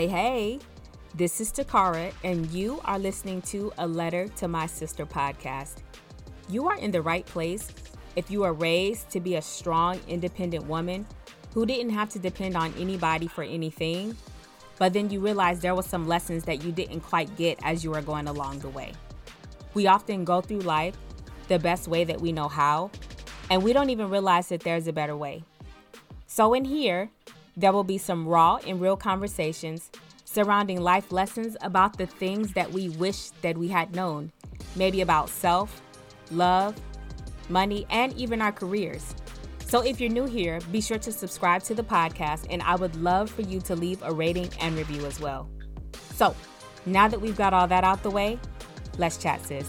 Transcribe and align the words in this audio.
Hey, 0.00 0.08
hey, 0.08 0.58
this 1.14 1.42
is 1.42 1.52
Taccarra, 1.52 2.14
and 2.24 2.50
you 2.52 2.80
are 2.86 2.98
listening 2.98 3.42
to 3.42 3.70
A 3.76 3.86
Letter 3.86 4.28
to 4.36 4.48
My 4.48 4.64
Sister 4.64 5.04
podcast. 5.04 5.82
You 6.48 6.68
are 6.68 6.78
in 6.78 6.90
the 6.90 7.02
right 7.02 7.26
place 7.26 7.68
if 8.16 8.30
you 8.30 8.42
are 8.44 8.54
raised 8.54 9.10
to 9.10 9.20
be 9.20 9.36
a 9.36 9.42
strong, 9.42 10.00
independent 10.08 10.64
woman 10.64 11.04
who 11.52 11.66
didn't 11.66 11.90
have 11.90 12.08
to 12.12 12.18
depend 12.18 12.56
on 12.56 12.72
anybody 12.78 13.28
for 13.28 13.44
anything, 13.44 14.16
but 14.78 14.94
then 14.94 15.10
you 15.10 15.20
realize 15.20 15.60
there 15.60 15.74
was 15.74 15.84
some 15.84 16.08
lessons 16.08 16.44
that 16.44 16.64
you 16.64 16.72
didn't 16.72 17.00
quite 17.00 17.36
get 17.36 17.58
as 17.62 17.84
you 17.84 17.90
were 17.90 18.00
going 18.00 18.26
along 18.26 18.60
the 18.60 18.70
way. 18.70 18.94
We 19.74 19.86
often 19.86 20.24
go 20.24 20.40
through 20.40 20.60
life 20.60 20.96
the 21.48 21.58
best 21.58 21.88
way 21.88 22.04
that 22.04 22.22
we 22.22 22.32
know 22.32 22.48
how, 22.48 22.90
and 23.50 23.62
we 23.62 23.74
don't 23.74 23.90
even 23.90 24.08
realize 24.08 24.48
that 24.48 24.60
there's 24.60 24.86
a 24.86 24.94
better 24.94 25.14
way. 25.14 25.44
So, 26.26 26.54
in 26.54 26.64
here, 26.64 27.10
there 27.60 27.72
will 27.72 27.84
be 27.84 27.98
some 27.98 28.26
raw 28.26 28.56
and 28.66 28.80
real 28.80 28.96
conversations 28.96 29.90
surrounding 30.24 30.80
life 30.80 31.12
lessons 31.12 31.56
about 31.60 31.98
the 31.98 32.06
things 32.06 32.52
that 32.52 32.72
we 32.72 32.88
wish 32.88 33.30
that 33.42 33.58
we 33.58 33.68
had 33.68 33.94
known, 33.94 34.32
maybe 34.76 35.00
about 35.00 35.28
self, 35.28 35.82
love, 36.30 36.74
money, 37.48 37.86
and 37.90 38.12
even 38.14 38.40
our 38.40 38.52
careers. 38.52 39.14
So 39.66 39.82
if 39.82 40.00
you're 40.00 40.10
new 40.10 40.24
here, 40.24 40.60
be 40.72 40.80
sure 40.80 40.98
to 40.98 41.12
subscribe 41.12 41.62
to 41.64 41.74
the 41.74 41.82
podcast, 41.82 42.46
and 42.48 42.62
I 42.62 42.76
would 42.76 42.96
love 42.96 43.30
for 43.30 43.42
you 43.42 43.60
to 43.62 43.76
leave 43.76 44.02
a 44.02 44.12
rating 44.12 44.48
and 44.60 44.76
review 44.76 45.04
as 45.04 45.20
well. 45.20 45.48
So 46.14 46.34
now 46.86 47.08
that 47.08 47.20
we've 47.20 47.36
got 47.36 47.52
all 47.52 47.68
that 47.68 47.84
out 47.84 48.02
the 48.02 48.10
way, 48.10 48.38
let's 48.98 49.16
chat, 49.16 49.44
sis. 49.44 49.68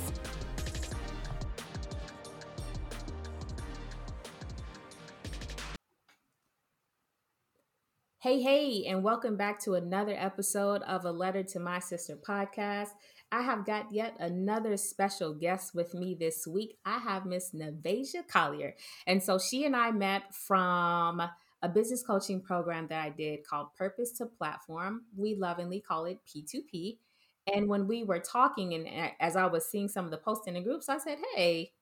Hey, 8.32 8.42
hey, 8.42 8.86
and 8.88 9.04
welcome 9.04 9.36
back 9.36 9.60
to 9.64 9.74
another 9.74 10.16
episode 10.18 10.84
of 10.84 11.04
A 11.04 11.12
Letter 11.12 11.44
to 11.44 11.60
My 11.60 11.80
Sister 11.80 12.16
podcast. 12.16 12.92
I 13.30 13.42
have 13.42 13.66
got 13.66 13.92
yet 13.92 14.16
another 14.22 14.78
special 14.78 15.34
guest 15.34 15.76
with 15.76 15.94
me 15.94 16.16
this 16.18 16.48
week. 16.48 16.78
I 16.86 17.00
have 17.00 17.26
Miss 17.26 17.52
Navasia 17.52 18.26
Collier. 18.26 18.78
And 19.06 19.22
so 19.22 19.38
she 19.38 19.66
and 19.66 19.76
I 19.76 19.92
met 19.92 20.34
from 20.34 21.22
a 21.62 21.68
business 21.68 22.04
coaching 22.04 22.40
program 22.40 22.88
that 22.88 23.04
I 23.04 23.09
did 23.09 23.46
called 23.46 23.76
Purpose 23.78 24.14
to 24.14 24.28
Platform. 24.28 25.02
We 25.18 25.36
lovingly 25.36 25.82
call 25.82 26.06
it 26.06 26.22
P2P. 26.26 27.00
And 27.54 27.68
when 27.68 27.86
we 27.86 28.06
were 28.06 28.20
talking, 28.20 28.74
and 28.74 29.12
as 29.20 29.36
I 29.36 29.48
was 29.48 29.66
seeing 29.66 29.90
some 29.90 30.06
of 30.06 30.12
the 30.12 30.16
posts 30.16 30.48
in 30.48 30.54
the 30.54 30.62
groups, 30.62 30.88
I 30.88 31.00
said, 31.00 31.18
Hey, 31.36 31.74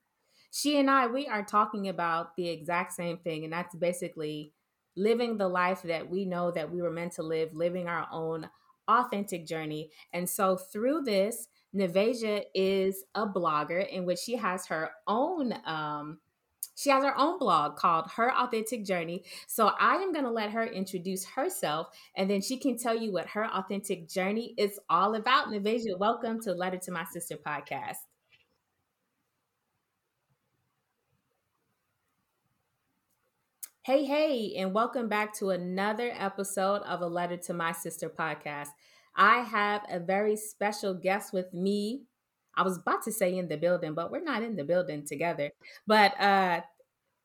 she 0.50 0.80
and 0.80 0.90
I, 0.90 1.06
we 1.06 1.28
are 1.28 1.46
talking 1.46 1.90
about 1.90 2.36
the 2.36 2.50
exact 2.50 2.94
same 2.94 3.18
thing. 3.20 3.44
And 3.44 3.54
that's 3.54 3.76
basically 3.76 4.52
living 4.96 5.38
the 5.38 5.48
life 5.48 5.82
that 5.84 6.10
we 6.10 6.26
know 6.26 6.52
that 6.52 6.72
we 6.72 6.82
were 6.82 6.92
meant 6.92 7.14
to 7.14 7.24
live, 7.24 7.54
living 7.54 7.88
our 7.88 8.08
own 8.12 8.50
authentic 8.88 9.46
journey. 9.46 9.92
And 10.14 10.30
so 10.30 10.58
through 10.58 11.02
this, 11.04 11.48
Navasia 11.76 12.44
is 12.56 13.04
a 13.14 13.28
blogger 13.28 13.88
in 13.88 14.06
which 14.06 14.20
she 14.20 14.36
has 14.36 14.66
her 14.68 14.90
own 15.08 15.54
um, 15.66 16.20
she 16.80 16.90
has 16.92 17.04
her 17.04 17.18
own 17.20 17.38
blog 17.38 17.76
called 17.76 18.10
Her 18.12 18.34
Authentic 18.34 18.86
Journey. 18.86 19.26
So 19.48 19.70
I 19.78 19.96
am 19.96 20.14
going 20.14 20.24
to 20.24 20.32
let 20.32 20.52
her 20.52 20.66
introduce 20.66 21.26
herself 21.26 21.88
and 22.16 22.30
then 22.30 22.42
she 22.42 22.58
can 22.58 22.78
tell 22.78 22.96
you 22.96 23.12
what 23.12 23.28
her 23.28 23.48
authentic 23.48 24.08
journey 24.08 24.54
is 24.58 24.80
all 24.90 25.16
about. 25.16 25.50
Navasia, 25.50 26.00
welcome 26.00 26.42
to 26.44 26.54
Letter 26.54 26.78
to 26.78 26.92
My 26.92 27.04
Sister 27.04 27.36
podcast. 27.36 27.98
Hey, 33.90 34.06
hey, 34.06 34.54
and 34.58 34.72
welcome 34.72 35.10
back 35.10 35.34
to 35.40 35.50
another 35.50 36.14
episode 36.16 36.84
of 36.84 37.02
A 37.02 37.08
Letter 37.08 37.38
to 37.38 37.56
My 37.56 37.72
Sister 37.72 38.08
podcast. 38.08 38.68
I 39.16 39.40
have 39.40 39.82
a 39.90 40.00
very 40.00 40.36
special 40.36 40.94
guest 40.94 41.34
with 41.34 41.52
me. 41.56 42.04
I 42.56 42.62
was 42.62 42.78
about 42.78 43.02
to 43.06 43.12
say 43.12 43.36
in 43.36 43.48
the 43.48 43.58
building, 43.58 43.96
but 43.96 44.12
we're 44.12 44.24
not 44.24 44.44
in 44.44 44.56
the 44.58 44.64
building 44.64 45.08
together. 45.08 45.50
But 45.88 46.22
uh 46.22 46.62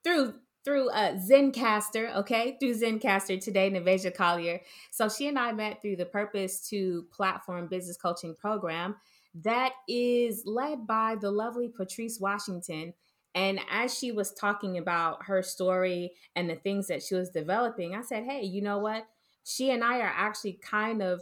through 0.04 0.36
through 0.64 0.88
uh 0.88 1.18
Zencastr, 1.18 2.16
okay, 2.16 2.56
through 2.58 2.76
Zencastr 2.76 3.44
today, 3.44 3.70
Navasia 3.70 4.14
Collier. 4.14 4.60
So 4.90 5.10
she 5.10 5.28
and 5.28 5.38
I 5.38 5.52
met 5.52 5.82
through 5.82 5.96
the 5.96 6.06
Purpose 6.06 6.66
to 6.70 7.04
Platform 7.12 7.68
Business 7.68 7.98
Coaching 7.98 8.34
Program 8.34 8.96
that 9.42 9.72
is 9.86 10.44
led 10.46 10.86
by 10.86 11.16
the 11.20 11.30
lovely 11.30 11.68
Patrice 11.68 12.18
Washington 12.18 12.94
and 13.34 13.60
as 13.70 13.96
she 13.96 14.12
was 14.12 14.32
talking 14.32 14.78
about 14.78 15.24
her 15.24 15.42
story 15.42 16.12
and 16.36 16.48
the 16.48 16.54
things 16.54 16.86
that 16.86 17.02
she 17.02 17.14
was 17.14 17.30
developing, 17.30 17.94
I 17.94 18.02
said, 18.02 18.24
hey, 18.24 18.42
you 18.42 18.62
know 18.62 18.78
what? 18.78 19.06
She 19.44 19.70
and 19.70 19.82
I 19.82 19.98
are 19.98 20.12
actually 20.14 20.58
kind 20.62 21.02
of 21.02 21.20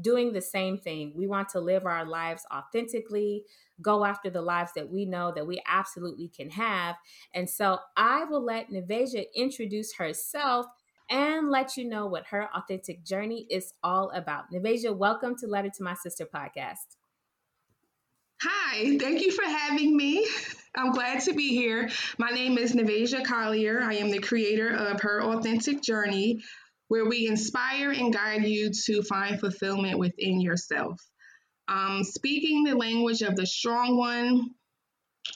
doing 0.00 0.32
the 0.32 0.40
same 0.40 0.76
thing. 0.76 1.12
We 1.14 1.26
want 1.26 1.48
to 1.50 1.60
live 1.60 1.86
our 1.86 2.04
lives 2.04 2.44
authentically, 2.52 3.44
go 3.80 4.04
after 4.04 4.28
the 4.28 4.42
lives 4.42 4.72
that 4.74 4.90
we 4.90 5.04
know 5.06 5.32
that 5.34 5.46
we 5.46 5.62
absolutely 5.66 6.28
can 6.28 6.50
have. 6.50 6.96
And 7.32 7.48
so 7.48 7.78
I 7.96 8.24
will 8.24 8.44
let 8.44 8.70
Navasia 8.70 9.24
introduce 9.34 9.94
herself 9.94 10.66
and 11.10 11.50
let 11.50 11.76
you 11.76 11.84
know 11.88 12.06
what 12.06 12.26
her 12.26 12.48
authentic 12.54 13.04
journey 13.04 13.46
is 13.50 13.72
all 13.82 14.10
about. 14.10 14.50
Navasia, 14.52 14.94
welcome 14.96 15.36
to 15.36 15.46
Letter 15.46 15.70
to 15.76 15.82
My 15.82 15.94
Sister 15.94 16.26
podcast. 16.26 16.96
Hi, 18.46 18.98
thank 18.98 19.22
you 19.22 19.30
for 19.30 19.44
having 19.44 19.96
me. 19.96 20.26
I'm 20.76 20.92
glad 20.92 21.22
to 21.22 21.32
be 21.32 21.54
here. 21.54 21.88
My 22.18 22.28
name 22.28 22.58
is 22.58 22.74
Navasia 22.74 23.24
Collier. 23.24 23.80
I 23.82 23.94
am 23.94 24.10
the 24.10 24.18
creator 24.18 24.68
of 24.68 25.00
Her 25.00 25.22
Authentic 25.22 25.80
Journey, 25.80 26.42
where 26.88 27.06
we 27.06 27.26
inspire 27.26 27.90
and 27.90 28.12
guide 28.12 28.44
you 28.44 28.70
to 28.84 29.02
find 29.02 29.40
fulfillment 29.40 29.98
within 29.98 30.42
yourself. 30.42 31.00
Um, 31.68 32.04
speaking 32.04 32.64
the 32.64 32.74
language 32.74 33.22
of 33.22 33.34
the 33.34 33.46
strong 33.46 33.96
one 33.96 34.50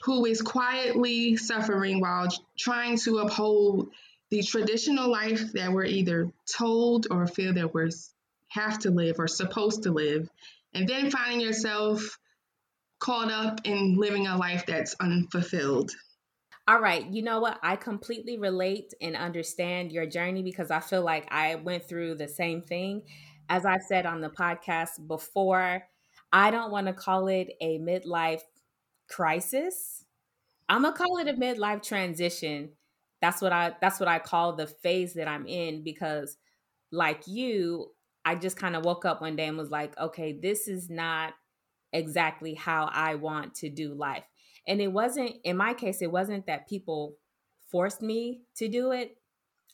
who 0.03 0.27
is 0.27 0.43
quietly 0.43 1.39
suffering 1.39 2.03
while 2.03 2.29
trying 2.59 2.99
to 2.99 3.21
uphold 3.21 3.89
the 4.29 4.43
traditional 4.43 5.11
life 5.11 5.55
that 5.55 5.73
we're 5.73 5.87
either 5.87 6.31
told 6.45 7.07
or 7.11 7.27
feel 7.27 7.55
that 7.55 7.73
we're 7.73 7.89
have 8.49 8.79
to 8.81 8.91
live 8.91 9.19
or 9.19 9.29
supposed 9.29 9.85
to 9.85 9.93
live, 9.93 10.29
and 10.75 10.87
then 10.87 11.11
finding 11.11 11.41
yourself 11.41 12.19
caught 13.01 13.31
up 13.31 13.61
in 13.65 13.97
living 13.97 14.27
a 14.27 14.37
life 14.37 14.65
that's 14.67 14.95
unfulfilled. 15.01 15.91
All 16.67 16.81
right. 16.81 17.07
You 17.07 17.23
know 17.23 17.41
what? 17.41 17.59
I 17.63 17.77
completely 17.77 18.37
relate 18.37 18.93
and 19.01 19.17
understand 19.17 19.91
your 19.91 20.05
journey 20.05 20.43
because 20.43 20.71
I 20.71 20.81
feel 20.81 21.03
like 21.03 21.27
I 21.31 21.55
went 21.55 21.89
through 21.89 22.17
the 22.17 22.29
same 22.29 22.61
thing. 22.61 23.03
As 23.49 23.65
I've 23.65 23.83
said 23.89 24.05
on 24.05 24.21
the 24.21 24.29
podcast 24.29 25.07
before, 25.07 25.83
I 26.31 26.51
don't 26.51 26.71
want 26.71 26.87
to 26.87 26.93
call 26.93 27.29
it 27.29 27.49
a 27.63 27.79
midlife 27.79 28.43
crisis. 29.09 30.05
I'm 30.69 30.83
going 30.83 30.93
to 30.93 30.99
call 30.99 31.17
it 31.19 31.29
a 31.29 31.33
midlife 31.33 31.83
transition. 31.83 32.73
That's 33.23 33.41
what 33.41 33.53
I 33.53 33.75
that's 33.81 33.99
what 33.99 34.09
I 34.09 34.19
call 34.19 34.55
the 34.55 34.67
phase 34.67 35.15
that 35.15 35.27
I'm 35.27 35.47
in 35.47 35.83
because 35.83 36.37
like 36.93 37.27
you, 37.27 37.93
I 38.25 38.35
just 38.35 38.59
kind 38.59 38.77
of 38.77 38.85
woke 38.85 39.05
up 39.07 39.23
one 39.23 39.37
day 39.37 39.47
and 39.47 39.57
was 39.57 39.71
like, 39.71 39.99
okay, 39.99 40.39
this 40.39 40.69
is 40.69 40.91
not 40.91 41.33
exactly 41.93 42.55
how 42.55 42.89
I 42.93 43.15
want 43.15 43.55
to 43.57 43.69
do 43.69 43.95
life. 43.95 44.25
And 44.67 44.81
it 44.81 44.93
wasn't, 44.93 45.37
in 45.45 45.57
my 45.57 45.75
case, 45.75 46.03
it 46.03 46.13
wasn't 46.13 46.47
that 46.47 46.69
people 46.69 47.17
forced 47.69 48.03
me 48.03 48.43
to 48.57 48.69
do 48.69 48.93
it. 48.93 49.17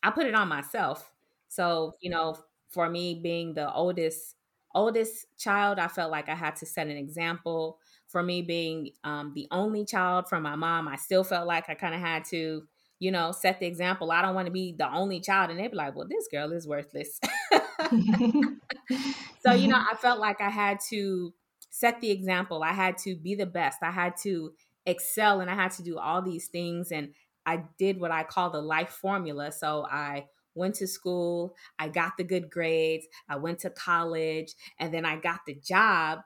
I 0.02 0.10
put 0.10 0.26
it 0.26 0.34
on 0.34 0.48
myself. 0.48 1.12
So, 1.48 1.94
you 2.00 2.10
know, 2.10 2.36
for 2.68 2.88
me 2.88 3.20
being 3.22 3.54
the 3.54 3.72
oldest, 3.72 4.36
oldest 4.74 5.26
child, 5.38 5.78
I 5.78 5.88
felt 5.88 6.10
like 6.10 6.28
I 6.28 6.34
had 6.34 6.56
to 6.56 6.66
set 6.66 6.86
an 6.86 6.96
example. 6.96 7.78
For 8.08 8.22
me 8.22 8.42
being 8.42 8.90
um, 9.02 9.32
the 9.34 9.48
only 9.50 9.84
child 9.84 10.28
from 10.28 10.44
my 10.44 10.54
mom, 10.54 10.86
I 10.86 10.96
still 10.96 11.24
felt 11.24 11.48
like 11.48 11.68
I 11.68 11.74
kind 11.74 11.94
of 11.94 12.00
had 12.00 12.24
to, 12.26 12.62
you 13.00 13.10
know, 13.10 13.32
set 13.32 13.58
the 13.58 13.66
example. 13.66 14.12
I 14.12 14.22
don't 14.22 14.36
want 14.36 14.46
to 14.46 14.52
be 14.52 14.74
the 14.78 14.92
only 14.92 15.20
child. 15.20 15.50
And 15.50 15.58
they'd 15.58 15.72
be 15.72 15.76
like, 15.76 15.96
well, 15.96 16.06
this 16.08 16.28
girl 16.30 16.52
is 16.52 16.68
worthless. 16.68 17.18
so, 19.40 19.52
you 19.52 19.68
know, 19.68 19.76
I 19.78 19.96
felt 19.96 20.20
like 20.20 20.40
I 20.40 20.50
had 20.50 20.78
to 20.90 21.32
set 21.74 22.00
the 22.00 22.12
example. 22.12 22.62
I 22.62 22.72
had 22.72 22.96
to 22.98 23.16
be 23.16 23.34
the 23.34 23.46
best. 23.46 23.78
I 23.82 23.90
had 23.90 24.16
to 24.18 24.52
excel 24.86 25.40
and 25.40 25.50
I 25.50 25.56
had 25.56 25.72
to 25.72 25.82
do 25.82 25.98
all 25.98 26.22
these 26.22 26.46
things. 26.46 26.92
And 26.92 27.14
I 27.44 27.64
did 27.80 27.98
what 27.98 28.12
I 28.12 28.22
call 28.22 28.50
the 28.50 28.62
life 28.62 28.90
formula. 28.90 29.50
So 29.50 29.84
I 29.90 30.26
went 30.54 30.76
to 30.76 30.86
school, 30.86 31.56
I 31.76 31.88
got 31.88 32.12
the 32.16 32.22
good 32.22 32.48
grades, 32.48 33.08
I 33.28 33.36
went 33.36 33.58
to 33.60 33.70
college, 33.70 34.54
and 34.78 34.94
then 34.94 35.04
I 35.04 35.16
got 35.16 35.40
the 35.48 35.56
job. 35.56 36.20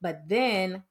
But 0.00 0.22
then 0.26 0.84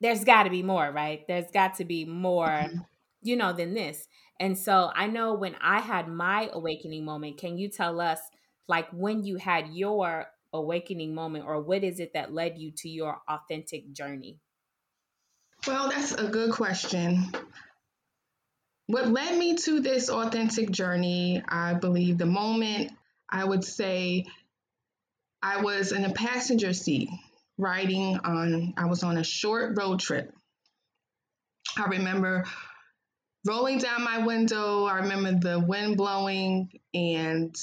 there's 0.00 0.24
got 0.24 0.44
to 0.44 0.50
be 0.50 0.62
more, 0.62 0.90
right? 0.90 1.20
There's 1.28 1.50
got 1.52 1.74
to 1.74 1.84
be 1.84 2.06
more, 2.06 2.46
mm-hmm. 2.46 2.78
you 3.20 3.36
know, 3.36 3.52
than 3.52 3.74
this. 3.74 4.08
And 4.40 4.56
so 4.56 4.90
I 4.94 5.06
know 5.06 5.34
when 5.34 5.54
I 5.60 5.80
had 5.80 6.08
my 6.08 6.48
awakening 6.50 7.04
moment, 7.04 7.36
can 7.36 7.58
you 7.58 7.68
tell 7.68 8.00
us, 8.00 8.20
like, 8.68 8.88
when 8.90 9.22
you 9.22 9.36
had 9.36 9.68
your 9.68 10.28
awakening 10.56 11.14
moment 11.14 11.44
or 11.46 11.60
what 11.60 11.84
is 11.84 12.00
it 12.00 12.14
that 12.14 12.32
led 12.32 12.58
you 12.58 12.72
to 12.78 12.88
your 12.88 13.20
authentic 13.28 13.92
journey? 13.92 14.38
Well, 15.66 15.88
that's 15.88 16.12
a 16.12 16.28
good 16.28 16.52
question. 16.52 17.32
What 18.86 19.08
led 19.08 19.36
me 19.36 19.56
to 19.56 19.80
this 19.80 20.08
authentic 20.08 20.70
journey, 20.70 21.42
I 21.48 21.74
believe 21.74 22.18
the 22.18 22.26
moment 22.26 22.92
I 23.28 23.44
would 23.44 23.64
say 23.64 24.26
I 25.42 25.62
was 25.62 25.92
in 25.92 26.04
a 26.04 26.12
passenger 26.12 26.72
seat 26.72 27.08
riding 27.58 28.18
on, 28.18 28.74
I 28.76 28.86
was 28.86 29.02
on 29.02 29.16
a 29.16 29.24
short 29.24 29.76
road 29.76 30.00
trip. 30.00 30.32
I 31.76 31.86
remember 31.86 32.44
rolling 33.44 33.78
down 33.78 34.04
my 34.04 34.18
window. 34.18 34.84
I 34.84 34.98
remember 34.98 35.32
the 35.32 35.60
wind 35.60 35.96
blowing 35.96 36.70
and 36.94 37.54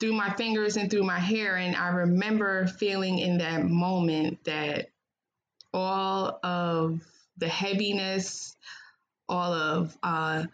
through 0.00 0.14
my 0.14 0.30
fingers 0.30 0.76
and 0.76 0.90
through 0.90 1.04
my 1.04 1.18
hair. 1.18 1.56
And 1.56 1.76
I 1.76 1.88
remember 1.88 2.66
feeling 2.66 3.18
in 3.18 3.38
that 3.38 3.64
moment 3.64 4.42
that 4.44 4.88
all 5.72 6.40
of 6.42 7.00
the 7.36 7.48
heaviness, 7.48 8.56
all 9.28 9.52
of 9.52 9.96
uh, 10.02 10.44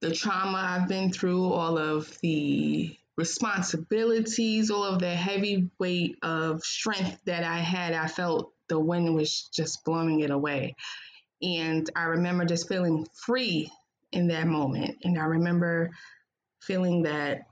the 0.00 0.14
trauma 0.14 0.58
I've 0.58 0.88
been 0.88 1.12
through, 1.12 1.52
all 1.52 1.76
of 1.76 2.16
the 2.22 2.96
responsibilities, 3.16 4.70
all 4.70 4.84
of 4.84 5.00
the 5.00 5.14
heavy 5.14 5.70
weight 5.78 6.18
of 6.22 6.62
strength 6.62 7.18
that 7.26 7.44
I 7.44 7.58
had, 7.58 7.94
I 7.94 8.06
felt 8.06 8.52
the 8.68 8.78
wind 8.78 9.14
was 9.14 9.48
just 9.52 9.84
blowing 9.84 10.20
it 10.20 10.30
away. 10.30 10.74
And 11.42 11.88
I 11.94 12.04
remember 12.04 12.44
just 12.44 12.68
feeling 12.68 13.06
free 13.12 13.70
in 14.12 14.28
that 14.28 14.46
moment. 14.46 14.98
And 15.04 15.18
I 15.18 15.24
remember 15.24 15.90
feeling 16.60 17.02
that 17.02 17.42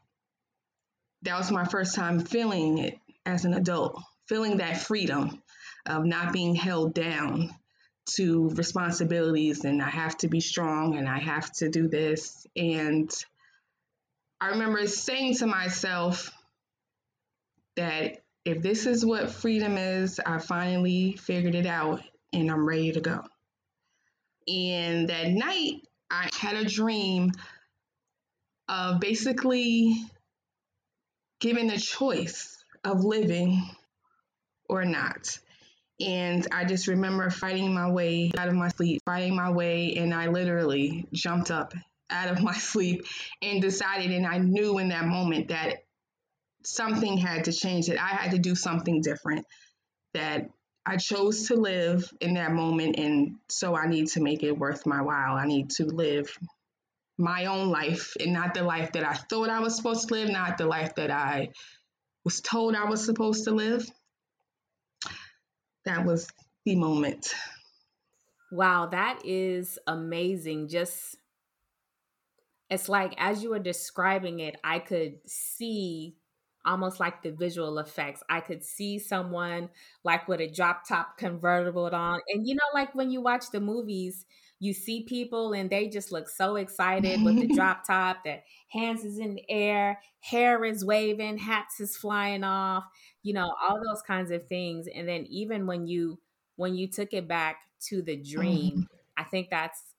that 1.22 1.38
was 1.38 1.50
my 1.50 1.64
first 1.64 1.94
time 1.94 2.20
feeling 2.20 2.78
it 2.78 2.98
as 3.24 3.44
an 3.44 3.54
adult, 3.54 4.00
feeling 4.26 4.58
that 4.58 4.78
freedom 4.78 5.42
of 5.86 6.04
not 6.04 6.32
being 6.32 6.54
held 6.54 6.94
down 6.94 7.50
to 8.04 8.48
responsibilities 8.50 9.64
and 9.64 9.80
I 9.80 9.90
have 9.90 10.16
to 10.19 10.28
be 10.28 10.40
strong 10.40 10.96
and 10.96 11.08
I 11.08 11.20
have 11.20 11.50
to 11.54 11.69
do 11.69 11.88
this. 11.88 12.46
And 12.56 13.10
I 14.40 14.48
remember 14.48 14.86
saying 14.86 15.36
to 15.36 15.46
myself 15.46 16.30
that 17.76 18.18
if 18.44 18.60
this 18.60 18.86
is 18.86 19.06
what 19.06 19.30
freedom 19.30 19.78
is, 19.78 20.20
I 20.25 20.38
finally 20.38 21.16
figured 21.16 21.54
it 21.54 21.66
out 21.66 22.02
and 22.32 22.50
I'm 22.50 22.66
ready 22.66 22.92
to 22.92 23.00
go. 23.00 23.22
And 24.48 25.08
that 25.08 25.28
night, 25.28 25.86
I 26.10 26.28
had 26.36 26.56
a 26.56 26.64
dream 26.64 27.30
of 28.68 28.98
basically 28.98 29.94
given 31.42 31.66
the 31.66 31.76
choice 31.76 32.64
of 32.84 33.04
living 33.04 33.60
or 34.68 34.84
not. 34.84 35.38
And 36.00 36.46
I 36.52 36.64
just 36.64 36.86
remember 36.86 37.28
fighting 37.30 37.74
my 37.74 37.90
way 37.90 38.30
out 38.38 38.48
of 38.48 38.54
my 38.54 38.68
sleep, 38.68 39.02
fighting 39.04 39.34
my 39.34 39.50
way, 39.50 39.96
and 39.96 40.14
I 40.14 40.28
literally 40.28 41.06
jumped 41.12 41.50
up 41.50 41.74
out 42.10 42.30
of 42.30 42.40
my 42.42 42.54
sleep 42.54 43.04
and 43.42 43.60
decided, 43.60 44.12
and 44.12 44.26
I 44.26 44.38
knew 44.38 44.78
in 44.78 44.88
that 44.90 45.04
moment 45.04 45.48
that 45.48 45.78
something 46.64 47.18
had 47.18 47.44
to 47.44 47.52
change, 47.52 47.88
that 47.88 48.00
I 48.00 48.14
had 48.14 48.30
to 48.30 48.38
do 48.38 48.54
something 48.54 49.00
different, 49.00 49.44
that 50.14 50.48
I 50.86 50.96
chose 50.96 51.48
to 51.48 51.56
live 51.56 52.08
in 52.20 52.34
that 52.34 52.52
moment. 52.52 52.98
And 52.98 53.36
so 53.48 53.76
I 53.76 53.88
need 53.88 54.06
to 54.08 54.20
make 54.20 54.44
it 54.44 54.56
worth 54.56 54.86
my 54.86 55.02
while. 55.02 55.34
I 55.34 55.46
need 55.46 55.70
to 55.70 55.86
live 55.86 56.36
my 57.19 57.47
own 57.47 57.70
life 57.70 58.14
and 58.20 58.32
not 58.32 58.55
the 58.55 58.62
life 58.62 58.93
that 58.93 59.05
I 59.05 59.14
thought 59.14 59.49
I 59.49 59.61
was 59.61 59.76
supposed 59.76 60.09
to 60.09 60.14
live, 60.14 60.31
not 60.31 60.59
the 60.59 60.67
life 60.67 60.94
that 60.97 61.11
I 61.11 61.50
was 62.25 62.41
told 62.41 62.75
I 62.75 62.85
was 62.85 63.05
supposed 63.05 63.44
to 63.44 63.50
live. 63.50 63.88
That 65.85 66.05
was 66.05 66.29
the 66.64 66.76
moment. 66.76 67.35
Wow, 68.50 68.87
that 68.87 69.20
is 69.25 69.79
amazing. 69.87 70.69
Just 70.69 71.17
it's 72.70 72.88
like 72.88 73.14
as 73.19 73.43
you 73.43 73.50
were 73.50 73.59
describing 73.59 74.41
it, 74.41 74.56
I 74.62 74.79
could 74.79 75.19
see 75.26 76.17
almost 76.64 77.00
like 77.00 77.23
the 77.23 77.32
visual 77.32 77.79
effects. 77.79 78.23
I 78.29 78.41
could 78.41 78.62
see 78.62 78.99
someone 78.99 79.69
like 80.05 80.29
with 80.29 80.41
a 80.41 80.49
drop 80.49 80.87
top 80.87 81.19
convertible 81.19 81.87
on. 81.87 82.20
And 82.29 82.47
you 82.47 82.55
know, 82.55 82.61
like 82.73 82.94
when 82.94 83.11
you 83.11 83.20
watch 83.20 83.50
the 83.50 83.61
movies, 83.61 84.25
you 84.62 84.73
see 84.73 85.03
people 85.03 85.53
and 85.53 85.69
they 85.70 85.88
just 85.88 86.12
look 86.12 86.29
so 86.29 86.55
excited 86.55 87.20
with 87.25 87.41
the 87.41 87.49
drop 87.55 87.85
top 87.85 88.19
that 88.25 88.44
hands 88.69 89.05
is 89.05 89.19
in 89.19 89.35
the 89.35 89.50
air, 89.50 90.00
hair 90.20 90.64
is 90.64 90.85
waving, 90.85 91.37
hats 91.37 91.81
is 91.81 91.97
flying 91.97 92.44
off, 92.44 92.85
you 93.25 93.32
know, 93.32 93.53
all 93.61 93.81
those 93.85 94.03
kinds 94.03 94.31
of 94.31 94.47
things. 94.47 94.87
And 94.87 95.09
then 95.09 95.26
even 95.26 95.67
when 95.67 95.88
you 95.88 96.20
when 96.55 96.76
you 96.76 96.87
took 96.87 97.12
it 97.12 97.26
back 97.26 97.56
to 97.88 98.03
the 98.03 98.17
dream. 98.17 98.88
I 99.17 99.25
think 99.25 99.50
that's 99.50 99.94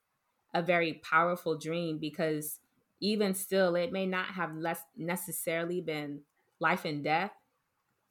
a 0.54 0.62
very 0.62 0.96
powerful 0.96 1.58
dream 1.58 2.00
because 2.00 2.60
even 3.00 3.34
still, 3.34 3.76
it 3.76 3.92
may 3.92 4.06
not 4.06 4.28
have 4.28 4.56
less 4.56 4.82
necessarily 4.96 5.82
been 5.82 6.24
life 6.60 6.86
and 6.86 7.04
death, 7.04 7.32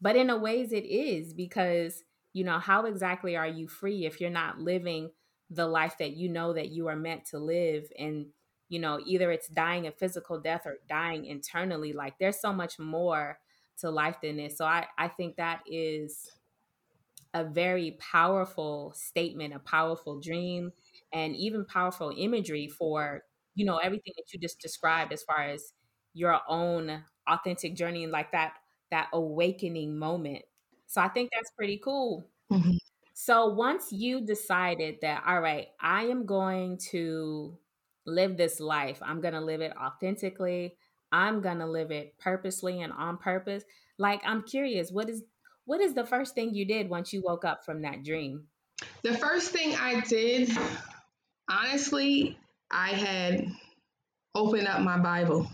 but 0.01 0.17
in 0.17 0.31
a 0.31 0.37
ways 0.39 0.73
it 0.73 0.85
is 0.85 1.33
because, 1.33 2.05
you 2.33 2.45
know, 2.45 2.59
how 2.59 2.85
exactly 2.87 3.37
are 3.37 3.47
you 3.49 3.69
free 3.69 4.05
if 4.05 4.21
you're 4.21 4.31
not 4.31 4.59
living 4.59 5.11
the 5.55 5.67
life 5.67 5.99
that 5.99 6.17
you 6.17 6.29
know 6.29 6.53
that 6.53 6.71
you 6.71 6.89
are 6.89 6.97
meant 6.97 7.27
to 7.27 7.39
live? 7.39 7.85
And, 7.99 8.27
you 8.69 8.79
know, 8.81 9.01
either 9.07 9.31
it's 9.31 9.49
dying 9.49 9.87
a 9.87 9.93
physical 9.93 10.41
death 10.41 10.63
or 10.67 10.79
dying 10.89 11.27
internally. 11.27 11.93
Like 11.93 12.15
there's 12.19 12.41
so 12.41 12.53
much 12.53 12.79
more 12.79 13.39
to 13.79 13.91
life 13.91 14.17
than 14.23 14.37
this. 14.37 14.57
So 14.57 14.65
I, 14.65 14.87
I 14.99 15.09
think 15.09 15.37
that 15.37 15.61
is 15.67 16.31
a 17.35 17.45
very 17.45 17.97
powerful 17.99 18.93
statement, 18.95 19.55
a 19.55 19.59
powerful 19.59 20.21
dream, 20.21 20.73
and 21.13 21.35
even 21.37 21.65
powerful 21.65 22.13
imagery 22.17 22.69
for 22.69 23.23
you 23.55 23.65
know 23.67 23.79
everything 23.79 24.13
that 24.17 24.33
you 24.33 24.41
just 24.41 24.61
described 24.61 25.13
as 25.13 25.23
far 25.23 25.43
as 25.43 25.73
your 26.15 26.41
own 26.49 27.03
authentic 27.29 27.77
journey 27.77 28.03
and 28.03 28.13
like 28.13 28.33
that 28.33 28.55
that 28.91 29.09
awakening 29.13 29.97
moment 29.99 30.43
so 30.87 31.01
i 31.01 31.09
think 31.09 31.31
that's 31.33 31.51
pretty 31.57 31.79
cool 31.83 32.27
mm-hmm. 32.51 32.77
So 33.15 33.47
once 33.47 33.93
you 33.93 34.21
decided 34.21 34.97
that 35.03 35.23
all 35.27 35.41
right 35.41 35.69
i 35.81 36.05
am 36.05 36.27
going 36.27 36.79
to 36.79 37.57
live 38.05 38.37
this 38.37 38.59
life. 38.59 38.99
I'm 39.01 39.21
going 39.21 39.35
to 39.35 39.41
live 39.41 39.61
it 39.61 39.73
authentically. 39.77 40.75
I'm 41.13 41.41
going 41.41 41.59
to 41.59 41.67
live 41.67 41.93
it 41.93 42.19
purposely 42.19 42.81
and 42.81 42.93
on 42.93 43.19
purpose 43.19 43.65
like 43.99 44.23
i'm 44.25 44.43
curious 44.43 44.91
what 44.91 45.09
is 45.09 45.23
what 45.65 45.81
is 45.81 45.95
the 45.95 46.05
first 46.05 46.35
thing 46.35 46.55
you 46.55 46.65
did 46.65 46.89
once 46.89 47.13
you 47.13 47.23
woke 47.23 47.45
up 47.45 47.65
from 47.65 47.83
that 47.83 48.03
dream? 48.03 48.49
The 49.03 49.17
first 49.17 49.51
thing 49.51 49.77
i 49.77 50.01
did 50.01 50.51
honestly 51.49 52.39
I 52.73 52.89
had 52.89 53.47
opened 54.35 54.67
up 54.67 54.81
my 54.81 54.99
Bible, 54.99 55.47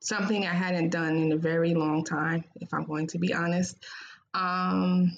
something 0.00 0.44
I 0.44 0.52
hadn't 0.52 0.90
done 0.90 1.16
in 1.16 1.32
a 1.32 1.36
very 1.36 1.72
long 1.74 2.04
time, 2.04 2.44
if 2.56 2.74
I'm 2.74 2.84
going 2.84 3.06
to 3.08 3.18
be 3.18 3.32
honest. 3.32 3.76
Um, 4.34 5.16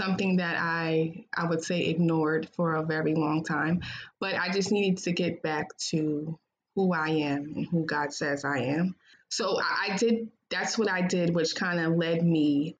something 0.00 0.36
that 0.36 0.56
I 0.58 1.24
I 1.34 1.46
would 1.46 1.62
say 1.62 1.86
ignored 1.86 2.48
for 2.56 2.74
a 2.74 2.82
very 2.84 3.14
long 3.14 3.44
time, 3.44 3.82
but 4.18 4.34
I 4.34 4.50
just 4.50 4.72
needed 4.72 4.98
to 5.04 5.12
get 5.12 5.42
back 5.42 5.76
to 5.90 6.38
who 6.74 6.92
I 6.94 7.08
am 7.08 7.52
and 7.56 7.66
who 7.66 7.84
God 7.84 8.12
says 8.12 8.44
I 8.44 8.60
am. 8.60 8.94
So 9.28 9.58
I, 9.60 9.92
I 9.92 9.96
did. 9.96 10.28
That's 10.50 10.78
what 10.78 10.90
I 10.90 11.02
did, 11.02 11.34
which 11.34 11.54
kind 11.54 11.78
of 11.80 11.96
led 11.96 12.24
me 12.24 12.76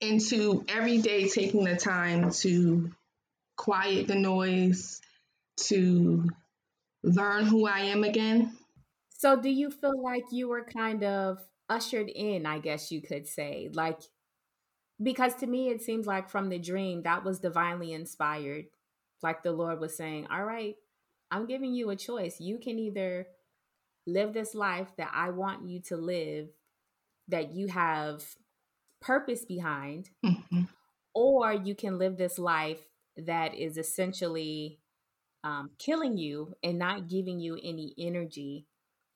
into 0.00 0.64
every 0.68 0.98
day 0.98 1.28
taking 1.28 1.64
the 1.64 1.76
time 1.76 2.30
to 2.30 2.90
quiet 3.56 4.06
the 4.06 4.14
noise, 4.14 5.00
to 5.56 6.28
learn 7.02 7.46
who 7.46 7.66
I 7.66 7.80
am 7.80 8.04
again. 8.04 8.56
So, 9.10 9.40
do 9.40 9.48
you 9.48 9.70
feel 9.70 10.02
like 10.02 10.24
you 10.30 10.48
were 10.48 10.64
kind 10.64 11.04
of 11.04 11.38
ushered 11.68 12.08
in, 12.08 12.46
I 12.46 12.58
guess 12.58 12.90
you 12.90 13.00
could 13.00 13.26
say? 13.26 13.70
Like, 13.72 14.00
because 15.02 15.34
to 15.36 15.46
me, 15.46 15.68
it 15.68 15.82
seems 15.82 16.06
like 16.06 16.28
from 16.28 16.48
the 16.48 16.58
dream 16.58 17.02
that 17.02 17.24
was 17.24 17.40
divinely 17.40 17.92
inspired. 17.92 18.66
Like 19.22 19.42
the 19.42 19.52
Lord 19.52 19.80
was 19.80 19.96
saying, 19.96 20.26
All 20.30 20.44
right, 20.44 20.76
I'm 21.30 21.46
giving 21.46 21.74
you 21.74 21.90
a 21.90 21.96
choice. 21.96 22.40
You 22.40 22.58
can 22.58 22.78
either 22.78 23.26
live 24.06 24.32
this 24.32 24.54
life 24.54 24.88
that 24.98 25.10
I 25.14 25.30
want 25.30 25.66
you 25.66 25.80
to 25.88 25.96
live, 25.96 26.48
that 27.28 27.54
you 27.54 27.68
have 27.68 28.22
purpose 29.00 29.44
behind, 29.44 30.10
mm-hmm. 30.24 30.62
or 31.14 31.52
you 31.52 31.74
can 31.74 31.98
live 31.98 32.16
this 32.16 32.38
life 32.38 32.80
that 33.16 33.54
is 33.54 33.78
essentially 33.78 34.78
um, 35.42 35.70
killing 35.78 36.16
you 36.16 36.54
and 36.62 36.78
not 36.78 37.08
giving 37.08 37.38
you 37.38 37.58
any 37.62 37.94
energy 37.98 38.66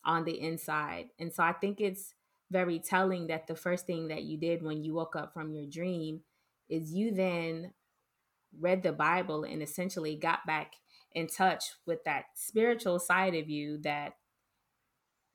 on 0.05 0.25
the 0.25 0.41
inside. 0.41 1.07
And 1.19 1.33
so 1.33 1.43
I 1.43 1.53
think 1.53 1.81
it's 1.81 2.15
very 2.51 2.79
telling 2.79 3.27
that 3.29 3.47
the 3.47 3.57
first 3.57 3.87
thing 3.87 4.09
that 4.09 4.23
you 4.25 4.39
did 4.39 4.63
when 4.63 4.83
you 4.83 4.95
woke 4.95 5.17
up 5.17 5.33
from 5.35 5.53
your 5.53 5.67
dream 5.67 6.23
is 6.69 6.93
you 6.93 7.13
then 7.13 7.73
read 8.59 8.83
the 8.83 8.93
Bible 8.93 9.45
and 9.45 9.63
essentially 9.63 10.17
got 10.17 10.47
back 10.47 10.75
in 11.13 11.27
touch 11.27 11.65
with 11.87 12.05
that 12.05 12.27
spiritual 12.35 12.99
side 12.99 13.35
of 13.35 13.49
you 13.49 13.79
that 13.79 14.15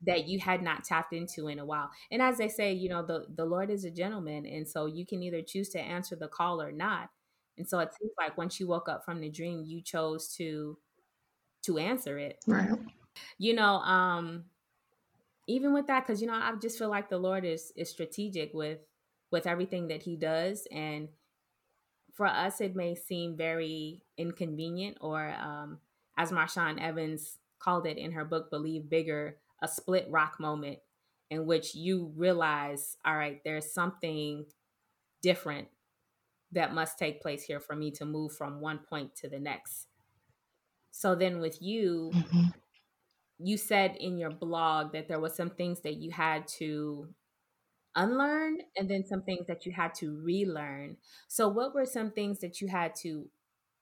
that 0.02 0.26
you 0.28 0.38
had 0.38 0.62
not 0.62 0.84
tapped 0.84 1.12
into 1.12 1.48
in 1.48 1.58
a 1.58 1.64
while. 1.64 1.90
And 2.10 2.20
as 2.20 2.36
they 2.36 2.48
say, 2.48 2.72
you 2.72 2.88
know, 2.88 3.02
the 3.04 3.26
the 3.34 3.44
Lord 3.44 3.70
is 3.70 3.84
a 3.84 3.90
gentleman 3.90 4.44
and 4.46 4.68
so 4.68 4.86
you 4.86 5.06
can 5.06 5.22
either 5.22 5.42
choose 5.42 5.68
to 5.70 5.80
answer 5.80 6.16
the 6.16 6.28
call 6.28 6.60
or 6.60 6.72
not. 6.72 7.10
And 7.56 7.68
so 7.68 7.78
it 7.78 7.94
seems 7.94 8.12
like 8.18 8.36
once 8.36 8.58
you 8.60 8.66
woke 8.66 8.88
up 8.88 9.04
from 9.04 9.20
the 9.20 9.30
dream, 9.30 9.62
you 9.64 9.80
chose 9.82 10.28
to 10.36 10.78
to 11.64 11.78
answer 11.78 12.18
it. 12.18 12.38
Right. 12.46 12.70
You 13.38 13.54
know, 13.54 13.76
um, 13.76 14.46
even 15.46 15.72
with 15.72 15.86
that, 15.88 16.06
because 16.06 16.20
you 16.20 16.26
know, 16.26 16.34
I 16.34 16.52
just 16.60 16.78
feel 16.78 16.90
like 16.90 17.08
the 17.08 17.18
Lord 17.18 17.44
is 17.44 17.72
is 17.76 17.90
strategic 17.90 18.52
with 18.54 18.78
with 19.30 19.46
everything 19.46 19.88
that 19.88 20.02
he 20.02 20.16
does. 20.16 20.66
And 20.70 21.08
for 22.12 22.26
us, 22.26 22.60
it 22.60 22.76
may 22.76 22.94
seem 22.94 23.36
very 23.36 24.02
inconvenient, 24.16 24.98
or 25.00 25.34
um, 25.40 25.78
as 26.16 26.30
Marshawn 26.30 26.80
Evans 26.80 27.38
called 27.58 27.86
it 27.86 27.98
in 27.98 28.12
her 28.12 28.24
book, 28.24 28.50
Believe 28.50 28.88
Bigger, 28.88 29.38
a 29.62 29.68
split 29.68 30.06
rock 30.10 30.38
moment 30.38 30.78
in 31.30 31.46
which 31.46 31.74
you 31.74 32.12
realize, 32.16 32.96
all 33.04 33.16
right, 33.16 33.40
there's 33.44 33.72
something 33.72 34.44
different 35.22 35.68
that 36.52 36.74
must 36.74 36.98
take 36.98 37.22
place 37.22 37.42
here 37.42 37.58
for 37.58 37.74
me 37.74 37.90
to 37.90 38.04
move 38.04 38.32
from 38.32 38.60
one 38.60 38.78
point 38.78 39.16
to 39.16 39.28
the 39.28 39.40
next. 39.40 39.88
So 40.92 41.14
then 41.16 41.40
with 41.40 41.60
you, 41.60 42.12
mm-hmm. 42.14 42.48
You 43.38 43.56
said 43.56 43.96
in 43.96 44.18
your 44.18 44.30
blog 44.30 44.92
that 44.92 45.08
there 45.08 45.20
was 45.20 45.34
some 45.34 45.50
things 45.50 45.80
that 45.80 45.96
you 45.96 46.10
had 46.10 46.46
to 46.58 47.08
unlearn 47.96 48.58
and 48.76 48.88
then 48.88 49.04
some 49.06 49.22
things 49.22 49.46
that 49.46 49.66
you 49.66 49.72
had 49.72 49.94
to 49.94 50.20
relearn. 50.22 50.96
So 51.28 51.48
what 51.48 51.74
were 51.74 51.86
some 51.86 52.10
things 52.10 52.40
that 52.40 52.60
you 52.60 52.68
had 52.68 52.94
to 52.96 53.28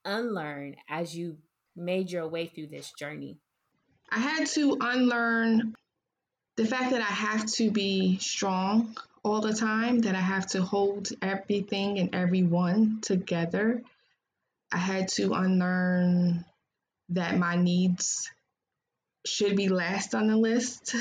unlearn 0.04 0.76
as 0.88 1.16
you 1.16 1.38
made 1.76 2.10
your 2.10 2.28
way 2.28 2.46
through 2.46 2.68
this 2.68 2.92
journey? 2.92 3.38
I 4.10 4.18
had 4.18 4.46
to 4.48 4.76
unlearn 4.80 5.74
the 6.56 6.66
fact 6.66 6.90
that 6.90 7.00
I 7.00 7.04
have 7.04 7.46
to 7.52 7.70
be 7.70 8.18
strong 8.18 8.96
all 9.22 9.40
the 9.40 9.54
time, 9.54 10.00
that 10.00 10.14
I 10.14 10.20
have 10.20 10.46
to 10.48 10.62
hold 10.62 11.10
everything 11.22 11.98
and 11.98 12.14
everyone 12.14 12.98
together. 13.00 13.82
I 14.70 14.78
had 14.78 15.08
to 15.08 15.32
unlearn 15.32 16.44
that 17.10 17.38
my 17.38 17.56
needs 17.56 18.30
should 19.26 19.56
be 19.56 19.68
last 19.68 20.14
on 20.14 20.26
the 20.26 20.36
list. 20.36 20.94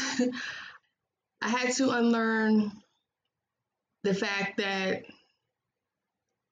I 1.42 1.50
had 1.50 1.74
to 1.76 1.90
unlearn 1.90 2.72
the 4.04 4.14
fact 4.14 4.58
that 4.58 5.04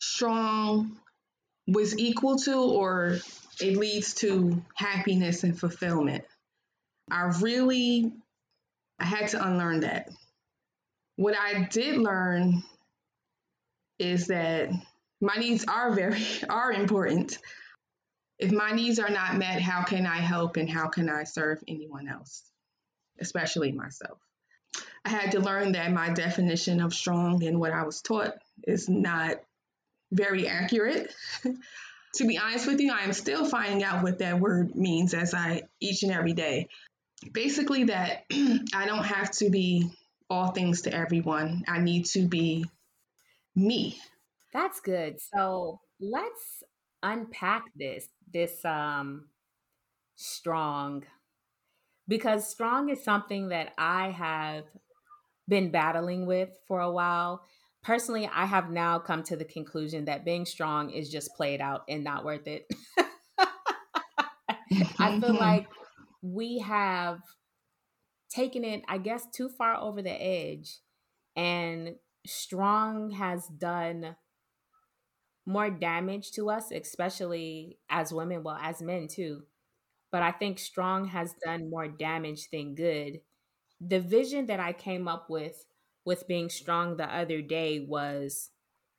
strong 0.01 0.97
was 1.67 1.97
equal 1.97 2.37
to 2.37 2.55
or 2.55 3.19
it 3.61 3.77
leads 3.77 4.15
to 4.15 4.63
happiness 4.73 5.43
and 5.43 5.59
fulfillment. 5.59 6.23
I 7.11 7.31
really 7.41 8.11
I 8.99 9.05
had 9.05 9.29
to 9.29 9.45
unlearn 9.45 9.81
that. 9.81 10.09
What 11.15 11.35
I 11.37 11.67
did 11.71 11.97
learn 11.97 12.63
is 13.97 14.27
that 14.27 14.69
my 15.21 15.35
needs 15.35 15.65
are 15.67 15.91
very 15.91 16.23
are 16.49 16.71
important. 16.71 17.37
If 18.39 18.51
my 18.51 18.71
needs 18.71 18.99
are 18.99 19.09
not 19.09 19.37
met, 19.37 19.61
how 19.61 19.83
can 19.83 20.05
I 20.05 20.17
help 20.17 20.57
and 20.57 20.69
how 20.69 20.87
can 20.87 21.09
I 21.09 21.25
serve 21.25 21.63
anyone 21.67 22.07
else, 22.07 22.43
especially 23.19 23.71
myself? 23.71 24.17
I 25.03 25.09
had 25.09 25.31
to 25.31 25.39
learn 25.39 25.73
that 25.73 25.91
my 25.91 26.09
definition 26.09 26.81
of 26.81 26.93
strong 26.93 27.43
and 27.43 27.59
what 27.59 27.71
I 27.71 27.83
was 27.83 28.01
taught 28.01 28.33
is 28.63 28.87
not 28.87 29.41
very 30.11 30.47
accurate. 30.47 31.13
to 32.15 32.27
be 32.27 32.37
honest 32.37 32.67
with 32.67 32.79
you, 32.79 32.93
I 32.93 33.03
am 33.03 33.13
still 33.13 33.45
finding 33.45 33.83
out 33.83 34.03
what 34.03 34.19
that 34.19 34.39
word 34.39 34.75
means 34.75 35.13
as 35.13 35.33
I 35.33 35.63
each 35.79 36.03
and 36.03 36.11
every 36.11 36.33
day 36.33 36.69
basically 37.31 37.85
that 37.85 38.25
I 38.73 38.85
don't 38.85 39.05
have 39.05 39.31
to 39.31 39.49
be 39.49 39.89
all 40.29 40.51
things 40.51 40.83
to 40.83 40.93
everyone. 40.93 41.63
I 41.67 41.79
need 41.79 42.05
to 42.07 42.27
be 42.27 42.65
me. 43.55 43.99
That's 44.53 44.79
good. 44.79 45.19
So 45.33 45.79
let's 45.99 46.63
unpack 47.03 47.65
this 47.75 48.09
this 48.31 48.63
um 48.65 49.29
strong 50.15 51.05
because 52.07 52.49
strong 52.49 52.89
is 52.89 53.03
something 53.03 53.49
that 53.49 53.73
I 53.77 54.09
have 54.09 54.65
been 55.47 55.71
battling 55.71 56.25
with 56.25 56.49
for 56.67 56.79
a 56.81 56.91
while. 56.91 57.45
Personally, 57.83 58.29
I 58.31 58.45
have 58.45 58.71
now 58.71 58.99
come 58.99 59.23
to 59.23 59.35
the 59.35 59.45
conclusion 59.45 60.05
that 60.05 60.25
being 60.25 60.45
strong 60.45 60.91
is 60.91 61.09
just 61.09 61.35
played 61.35 61.61
out 61.61 61.83
and 61.87 62.03
not 62.03 62.25
worth 62.25 62.47
it. 62.47 62.67
I 64.99 65.19
feel 65.19 65.33
like 65.33 65.67
we 66.21 66.59
have 66.59 67.21
taken 68.29 68.63
it, 68.63 68.83
I 68.87 68.97
guess, 68.97 69.27
too 69.31 69.49
far 69.49 69.75
over 69.75 70.01
the 70.01 70.11
edge. 70.11 70.79
And 71.35 71.95
strong 72.25 73.11
has 73.11 73.47
done 73.47 74.15
more 75.49 75.71
damage 75.71 76.31
to 76.33 76.47
us, 76.51 76.71
especially 76.71 77.79
as 77.89 78.13
women, 78.13 78.43
well, 78.43 78.59
as 78.61 78.83
men 78.83 79.07
too. 79.07 79.41
But 80.11 80.21
I 80.21 80.31
think 80.31 80.59
strong 80.59 81.05
has 81.07 81.33
done 81.43 81.71
more 81.71 81.87
damage 81.87 82.49
than 82.51 82.75
good. 82.75 83.21
The 83.81 83.99
vision 83.99 84.45
that 84.45 84.59
I 84.59 84.73
came 84.73 85.07
up 85.07 85.27
with 85.27 85.65
with 86.05 86.27
being 86.27 86.49
strong 86.49 86.97
the 86.97 87.11
other 87.13 87.41
day 87.41 87.79
was 87.79 88.51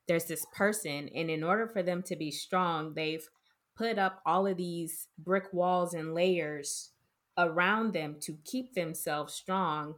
there's 0.09 0.25
this 0.25 0.45
person, 0.53 1.09
and 1.15 1.29
in 1.29 1.41
order 1.41 1.67
for 1.67 1.81
them 1.81 2.03
to 2.03 2.17
be 2.17 2.31
strong, 2.31 2.95
they've 2.95 3.27
put 3.77 3.97
up 3.97 4.21
all 4.25 4.45
of 4.45 4.57
these 4.57 5.07
brick 5.17 5.53
walls 5.53 5.93
and 5.93 6.13
layers 6.13 6.91
around 7.37 7.93
them 7.93 8.17
to 8.23 8.37
keep 8.43 8.73
themselves 8.73 9.33
strong. 9.33 9.95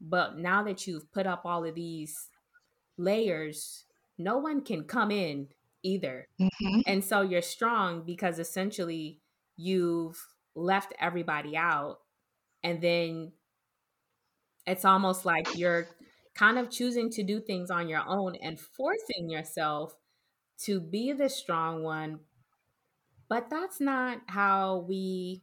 But 0.00 0.38
now 0.38 0.62
that 0.64 0.86
you've 0.86 1.10
put 1.10 1.26
up 1.26 1.42
all 1.44 1.64
of 1.64 1.74
these 1.74 2.28
layers, 2.96 3.86
no 4.18 4.38
one 4.38 4.60
can 4.60 4.84
come 4.84 5.10
in 5.10 5.48
either. 5.82 6.28
Mm-hmm. 6.40 6.80
And 6.86 7.04
so 7.04 7.22
you're 7.22 7.42
strong 7.42 8.04
because 8.04 8.38
essentially 8.38 9.20
you've 9.56 10.18
left 10.54 10.94
everybody 11.00 11.56
out. 11.56 11.98
And 12.62 12.80
then 12.80 13.32
it's 14.66 14.84
almost 14.84 15.24
like 15.24 15.56
you're 15.56 15.86
kind 16.34 16.58
of 16.58 16.70
choosing 16.70 17.10
to 17.10 17.22
do 17.22 17.40
things 17.40 17.70
on 17.70 17.88
your 17.88 18.02
own 18.06 18.34
and 18.42 18.58
forcing 18.58 19.30
yourself 19.30 19.94
to 20.64 20.80
be 20.80 21.12
the 21.12 21.28
strong 21.28 21.82
one. 21.82 22.20
But 23.28 23.50
that's 23.50 23.80
not 23.80 24.18
how 24.26 24.84
we 24.88 25.42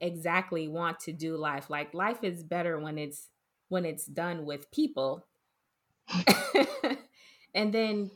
exactly 0.00 0.68
want 0.68 1.00
to 1.00 1.12
do 1.12 1.36
life. 1.36 1.70
Like 1.70 1.94
life 1.94 2.22
is 2.22 2.42
better 2.42 2.78
when 2.78 2.98
it's 2.98 3.28
when 3.68 3.84
it's 3.84 4.06
done 4.06 4.44
with 4.44 4.70
people. 4.70 5.26
and 7.54 7.72
then 7.72 8.10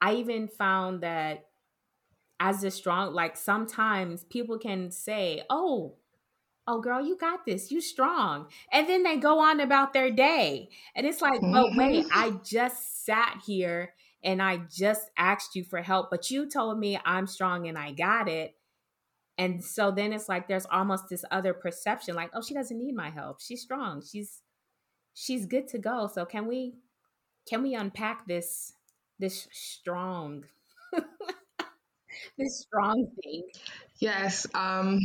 I 0.00 0.14
even 0.14 0.48
found 0.48 1.02
that 1.02 1.46
as 2.38 2.62
a 2.64 2.70
strong 2.70 3.14
like 3.14 3.36
sometimes 3.36 4.24
people 4.24 4.58
can 4.58 4.90
say, 4.90 5.42
"Oh, 5.48 5.94
oh 6.66 6.80
girl, 6.80 7.04
you 7.04 7.16
got 7.16 7.46
this. 7.46 7.70
You 7.70 7.80
strong." 7.80 8.46
And 8.72 8.88
then 8.88 9.02
they 9.02 9.16
go 9.16 9.38
on 9.40 9.60
about 9.60 9.92
their 9.92 10.10
day. 10.10 10.68
And 10.94 11.06
it's 11.06 11.22
like, 11.22 11.40
mm-hmm. 11.40 11.52
"But 11.52 11.76
wait, 11.76 12.06
I 12.12 12.32
just 12.44 13.04
sat 13.04 13.42
here 13.46 13.94
and 14.22 14.42
I 14.42 14.58
just 14.70 15.10
asked 15.16 15.54
you 15.56 15.64
for 15.64 15.82
help, 15.82 16.10
but 16.10 16.30
you 16.30 16.48
told 16.48 16.78
me 16.78 16.98
I'm 17.04 17.26
strong 17.26 17.66
and 17.68 17.78
I 17.78 17.92
got 17.92 18.28
it." 18.28 18.54
And 19.38 19.62
so 19.62 19.90
then 19.90 20.12
it's 20.12 20.28
like 20.28 20.48
there's 20.48 20.66
almost 20.66 21.08
this 21.08 21.24
other 21.30 21.52
perception 21.52 22.14
like, 22.14 22.30
oh, 22.32 22.40
she 22.40 22.54
doesn't 22.54 22.78
need 22.78 22.94
my 22.94 23.10
help. 23.10 23.40
She's 23.40 23.62
strong. 23.62 24.02
She's 24.02 24.42
she's 25.14 25.46
good 25.46 25.68
to 25.68 25.78
go. 25.78 26.08
So 26.12 26.24
can 26.24 26.46
we 26.46 26.74
can 27.48 27.62
we 27.62 27.74
unpack 27.74 28.26
this 28.26 28.72
this 29.18 29.48
strong 29.52 30.44
this 32.38 32.60
strong 32.60 33.08
thing? 33.22 33.42
Yes. 33.98 34.46
Um 34.54 35.00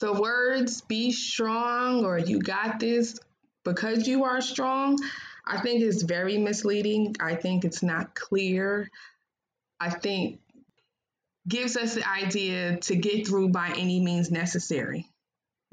the 0.00 0.12
words 0.12 0.80
be 0.80 1.12
strong 1.12 2.04
or 2.04 2.18
you 2.18 2.40
got 2.40 2.80
this 2.80 3.20
because 3.64 4.08
you 4.08 4.24
are 4.24 4.40
strong, 4.40 4.98
I 5.46 5.60
think 5.60 5.82
is 5.82 6.02
very 6.02 6.38
misleading. 6.38 7.14
I 7.20 7.36
think 7.36 7.64
it's 7.64 7.82
not 7.82 8.14
clear. 8.14 8.90
I 9.80 9.90
think 9.90 10.40
gives 11.48 11.76
us 11.76 11.94
the 11.94 12.08
idea 12.08 12.78
to 12.78 12.96
get 12.96 13.26
through 13.26 13.48
by 13.48 13.68
any 13.76 14.00
means 14.00 14.30
necessary, 14.30 15.08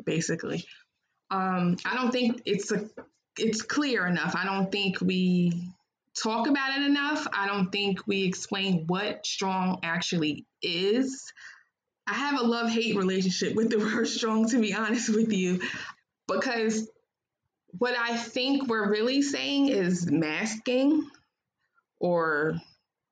basically. 0.04 0.66
Um, 1.30 1.78
I 1.86 1.96
don't 1.96 2.12
think 2.12 2.42
it's 2.46 2.72
a 2.72 2.88
it's 3.38 3.62
clear 3.62 4.06
enough. 4.06 4.36
I 4.36 4.46
don't 4.46 4.72
think 4.72 5.00
we 5.02 5.72
talk 6.16 6.48
about 6.48 6.78
it 6.78 6.86
enough. 6.86 7.28
I 7.34 7.48
don't 7.48 7.72
think 7.72 8.06
we 8.08 8.24
explain 8.24 8.86
what 8.88 9.26
strong 9.26 9.80
actually 9.84 10.46
is. 10.62 11.32
I 12.08 12.14
have 12.14 12.40
a 12.40 12.44
love 12.44 12.70
hate 12.70 12.96
relationship 12.96 13.56
with 13.56 13.70
the 13.70 13.78
word 13.80 14.08
strong, 14.08 14.48
to 14.50 14.60
be 14.60 14.74
honest 14.74 15.10
with 15.10 15.32
you, 15.32 15.62
because 16.28 16.90
what 17.78 17.96
I 17.98 18.18
think 18.18 18.68
we're 18.68 18.90
really 18.90 19.22
saying 19.22 19.70
is 19.70 20.10
masking 20.10 21.08
or 22.00 22.60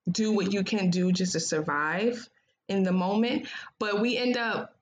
do 0.09 0.31
what 0.31 0.53
you 0.53 0.63
can 0.63 0.89
do 0.89 1.11
just 1.11 1.33
to 1.33 1.39
survive 1.39 2.27
in 2.67 2.83
the 2.83 2.91
moment, 2.91 3.47
but 3.79 4.01
we 4.01 4.17
end 4.17 4.37
up 4.37 4.73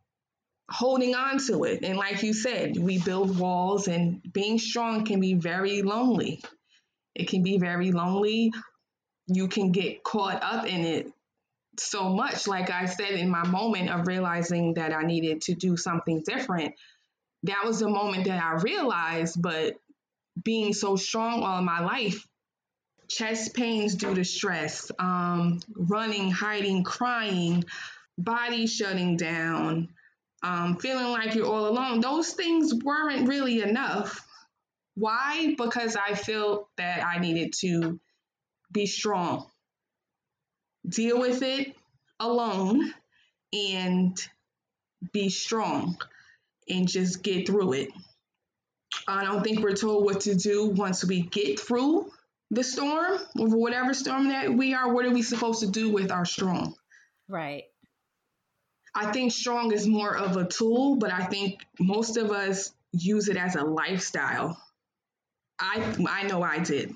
holding 0.69 1.13
on 1.13 1.38
to 1.39 1.63
it. 1.63 1.84
And 1.84 1.98
like 1.98 2.24
you 2.24 2.34
said, 2.34 2.77
we 2.77 2.98
build 3.00 3.38
walls, 3.38 3.88
and 3.88 4.22
being 4.34 4.57
strong 4.57 5.05
can 5.05 5.19
be 5.19 5.34
very 5.36 5.81
lonely. 5.81 6.41
It 7.15 7.29
can 7.29 7.43
be 7.43 7.57
very 7.57 7.91
lonely. 7.91 8.51
You 9.27 9.48
can 9.48 9.72
get 9.72 10.03
caught 10.03 10.43
up 10.43 10.65
in 10.67 10.81
it 10.81 11.12
so 11.79 12.10
much. 12.10 12.48
Like 12.48 12.69
I 12.69 12.86
said, 12.86 13.12
in 13.12 13.29
my 13.29 13.45
moment 13.48 13.89
of 13.89 14.07
realizing 14.07 14.75
that 14.75 14.93
I 14.93 15.03
needed 15.03 15.41
to 15.43 15.55
do 15.55 15.77
something 15.77 16.24
different, 16.25 16.75
that 17.43 17.63
was 17.63 17.79
the 17.79 17.89
moment 17.89 18.25
that 18.25 18.43
I 18.43 18.62
realized, 18.62 19.41
but 19.41 19.75
being 20.43 20.74
so 20.74 20.95
strong 20.95 21.43
all 21.43 21.62
my 21.62 21.79
life, 21.79 22.27
chest 23.07 23.53
pains 23.53 23.95
due 23.95 24.15
to 24.15 24.24
stress, 24.24 24.91
um, 25.00 25.60
running, 25.75 26.31
hiding, 26.31 26.84
crying, 26.84 27.63
body 28.17 28.67
shutting 28.67 29.15
down, 29.17 29.89
um, 30.43 30.77
feeling 30.77 31.07
like 31.07 31.36
you're 31.36 31.48
all 31.48 31.67
alone. 31.67 32.01
Those 32.01 32.31
things 32.31 32.74
weren't 32.74 33.27
really 33.27 33.62
enough. 33.62 34.25
Why? 34.96 35.56
Because 35.58 35.96
I 35.96 36.16
felt 36.16 36.70
that 36.78 37.06
I 37.06 37.20
needed 37.20 37.54
to 37.60 38.00
be 38.72 38.86
strong, 38.86 39.50
deal 40.88 41.20
with 41.20 41.42
it 41.42 41.75
alone, 42.20 42.94
and 43.54 44.18
be 45.14 45.30
strong 45.30 45.98
and 46.68 46.88
just 46.88 47.22
get 47.22 47.48
through 47.48 47.74
it. 47.74 47.90
I 49.08 49.24
don't 49.24 49.44
think 49.44 49.60
we're 49.60 49.75
told 49.75 50.06
what 50.06 50.22
to 50.22 50.36
do 50.36 50.68
once 50.68 51.04
we 51.06 51.22
get 51.22 51.60
through 51.60 52.12
the 52.52 52.64
storm, 52.64 53.20
or 53.40 53.48
whatever 53.50 53.94
storm 53.94 54.30
that 54.30 54.54
we 54.54 54.74
are. 54.74 54.94
What 54.94 55.06
are 55.06 55.12
we 55.12 55.22
supposed 55.22 55.62
to 55.62 55.68
do 55.68 55.92
with 55.92 56.12
our 56.12 56.25
strong? 56.25 56.75
Right. 57.28 57.64
I 58.94 59.12
think 59.12 59.32
strong 59.32 59.74
is 59.74 59.88
more 59.88 60.16
of 60.16 60.38
a 60.38 60.46
tool, 60.46 60.96
but 60.96 61.12
I 61.12 61.25
think 61.25 61.60
most 61.80 62.18
of 62.18 62.32
us 62.32 62.72
use 62.94 63.28
it 63.28 63.36
as 63.36 63.56
a 63.56 63.64
lifestyle. 63.64 64.62
I 65.59 65.95
I 66.07 66.24
know 66.24 66.43
I 66.43 66.59
did. 66.59 66.93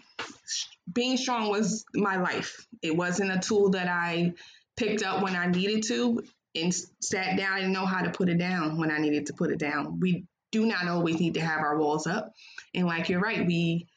Being 0.92 1.18
strong 1.18 1.50
was 1.50 1.86
my 1.94 2.18
life. 2.18 2.66
It 2.82 2.96
wasn't 2.96 3.32
a 3.32 3.40
tool 3.40 3.72
that 3.72 3.88
I 3.88 4.34
picked 4.76 5.04
up 5.04 5.24
when 5.24 5.36
I 5.36 5.48
needed 5.48 5.84
to 5.84 6.22
and 6.56 6.74
sat 7.02 7.38
down. 7.38 7.58
Didn't 7.58 7.74
know 7.74 7.86
how 7.86 8.04
to 8.04 8.10
put 8.10 8.30
it 8.30 8.38
down 8.38 8.78
when 8.78 8.92
I 8.92 8.98
needed 8.98 9.28
to 9.28 9.34
put 9.34 9.52
it 9.52 9.60
down. 9.60 10.00
We 10.00 10.26
do 10.52 10.66
not 10.66 10.88
always 10.88 11.20
need 11.20 11.36
to 11.36 11.42
have 11.42 11.60
our 11.60 11.78
walls 11.78 12.08
up. 12.08 12.34
And 12.74 12.88
like 12.88 13.10
you're 13.10 13.20
right, 13.20 13.46
we 13.46 13.88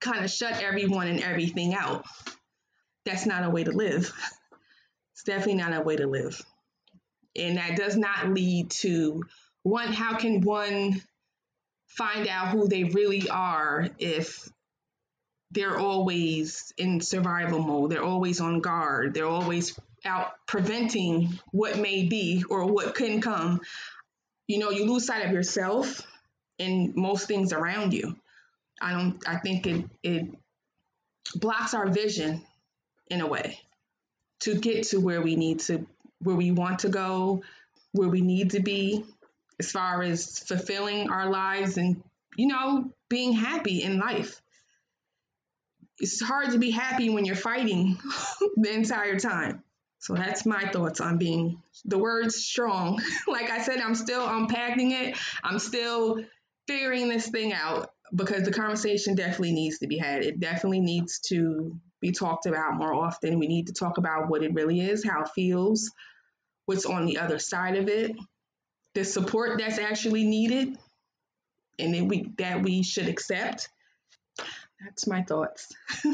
kind 0.00 0.24
of 0.24 0.30
shut 0.30 0.62
everyone 0.62 1.06
and 1.08 1.22
everything 1.22 1.74
out. 1.74 2.04
That's 3.04 3.26
not 3.26 3.44
a 3.44 3.50
way 3.50 3.64
to 3.64 3.72
live. 3.72 4.12
It's 5.14 5.24
definitely 5.24 5.62
not 5.62 5.74
a 5.74 5.82
way 5.82 5.94
to 5.94 6.06
live. 6.08 6.40
And 7.36 7.58
that 7.58 7.76
does 7.76 7.96
not 7.96 8.30
lead 8.30 8.70
to 8.80 9.22
one, 9.62 9.92
how 9.92 10.16
can 10.16 10.40
one 10.40 11.00
find 11.96 12.26
out 12.28 12.48
who 12.48 12.68
they 12.68 12.84
really 12.84 13.28
are 13.28 13.88
if 13.98 14.48
they're 15.50 15.78
always 15.78 16.72
in 16.78 17.00
survival 17.00 17.60
mode, 17.60 17.90
they're 17.90 18.02
always 18.02 18.40
on 18.40 18.60
guard, 18.60 19.12
they're 19.12 19.26
always 19.26 19.78
out 20.04 20.32
preventing 20.46 21.38
what 21.52 21.78
may 21.78 22.04
be 22.04 22.42
or 22.48 22.66
what 22.66 22.94
can 22.94 23.20
come, 23.20 23.60
you 24.46 24.58
know, 24.58 24.70
you 24.70 24.90
lose 24.90 25.06
sight 25.06 25.24
of 25.24 25.32
yourself 25.32 26.00
and 26.58 26.94
most 26.96 27.28
things 27.28 27.52
around 27.52 27.92
you. 27.92 28.16
I 28.80 28.92
don't 28.92 29.28
I 29.28 29.36
think 29.36 29.66
it 29.66 29.84
it 30.02 30.26
blocks 31.34 31.74
our 31.74 31.88
vision 31.88 32.42
in 33.08 33.20
a 33.20 33.26
way 33.26 33.58
to 34.40 34.54
get 34.54 34.84
to 34.88 34.98
where 34.98 35.22
we 35.22 35.36
need 35.36 35.60
to 35.60 35.86
where 36.20 36.36
we 36.36 36.50
want 36.50 36.80
to 36.80 36.88
go, 36.88 37.42
where 37.92 38.08
we 38.08 38.22
need 38.22 38.50
to 38.52 38.60
be 38.60 39.04
as 39.62 39.72
far 39.72 40.02
as 40.02 40.40
fulfilling 40.40 41.10
our 41.10 41.30
lives 41.30 41.76
and 41.76 42.02
you 42.36 42.46
know, 42.46 42.90
being 43.08 43.32
happy 43.32 43.82
in 43.82 43.98
life. 43.98 44.40
It's 45.98 46.20
hard 46.20 46.52
to 46.52 46.58
be 46.58 46.70
happy 46.70 47.10
when 47.10 47.24
you're 47.24 47.36
fighting 47.36 47.98
the 48.56 48.72
entire 48.72 49.18
time. 49.18 49.62
So 49.98 50.14
that's 50.14 50.44
my 50.44 50.68
thoughts 50.70 51.00
on 51.00 51.18
being 51.18 51.62
the 51.84 51.98
word 51.98 52.32
strong. 52.32 53.00
like 53.28 53.50
I 53.50 53.62
said, 53.62 53.78
I'm 53.78 53.94
still 53.94 54.26
unpacking 54.26 54.90
it. 54.90 55.16
I'm 55.44 55.58
still 55.58 56.18
figuring 56.66 57.08
this 57.08 57.28
thing 57.28 57.52
out 57.52 57.90
because 58.14 58.42
the 58.42 58.52
conversation 58.52 59.14
definitely 59.14 59.52
needs 59.52 59.78
to 59.78 59.86
be 59.86 59.98
had. 59.98 60.24
It 60.24 60.40
definitely 60.40 60.80
needs 60.80 61.20
to 61.28 61.78
be 62.00 62.10
talked 62.10 62.46
about 62.46 62.74
more 62.74 62.92
often. 62.92 63.38
We 63.38 63.46
need 63.46 63.68
to 63.68 63.74
talk 63.74 63.98
about 63.98 64.28
what 64.28 64.42
it 64.42 64.54
really 64.54 64.80
is, 64.80 65.04
how 65.04 65.22
it 65.22 65.28
feels, 65.36 65.92
what's 66.66 66.84
on 66.84 67.06
the 67.06 67.18
other 67.18 67.38
side 67.38 67.76
of 67.76 67.88
it, 67.88 68.16
the 68.94 69.04
support 69.04 69.58
that's 69.58 69.78
actually 69.78 70.24
needed, 70.24 70.76
and 71.78 71.94
then 71.94 72.08
we 72.08 72.32
that 72.38 72.62
we 72.62 72.82
should 72.82 73.08
accept. 73.08 73.68
That's 74.80 75.06
my 75.06 75.22
thoughts. 75.22 75.72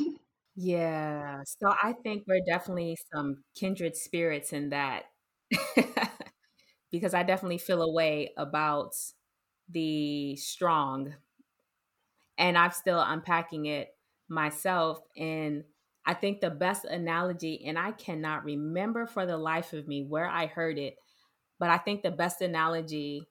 Yeah. 0.60 1.42
So 1.44 1.72
I 1.80 1.92
think 1.92 2.24
we're 2.26 2.40
definitely 2.44 2.96
some 3.14 3.44
kindred 3.54 3.96
spirits 3.96 4.52
in 4.52 4.70
that 4.70 5.04
because 6.90 7.14
I 7.14 7.22
definitely 7.22 7.58
feel 7.58 7.80
a 7.80 7.92
way 7.92 8.32
about 8.36 8.94
the 9.70 10.34
strong. 10.34 11.14
And 12.36 12.58
I'm 12.58 12.72
still 12.72 13.00
unpacking 13.00 13.66
it 13.66 13.94
myself. 14.28 15.00
And 15.16 15.62
I 16.04 16.14
think 16.14 16.40
the 16.40 16.50
best 16.50 16.84
analogy, 16.84 17.64
and 17.64 17.78
I 17.78 17.92
cannot 17.92 18.44
remember 18.44 19.06
for 19.06 19.26
the 19.26 19.36
life 19.36 19.72
of 19.72 19.86
me 19.86 20.02
where 20.02 20.28
I 20.28 20.46
heard 20.46 20.76
it, 20.78 20.96
but 21.58 21.70
I 21.70 21.78
think 21.78 22.02
the 22.02 22.10
best 22.10 22.40
analogy 22.40 23.26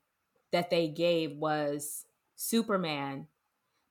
that 0.51 0.69
they 0.69 0.87
gave 0.87 1.37
was 1.37 2.05
Superman. 2.35 3.27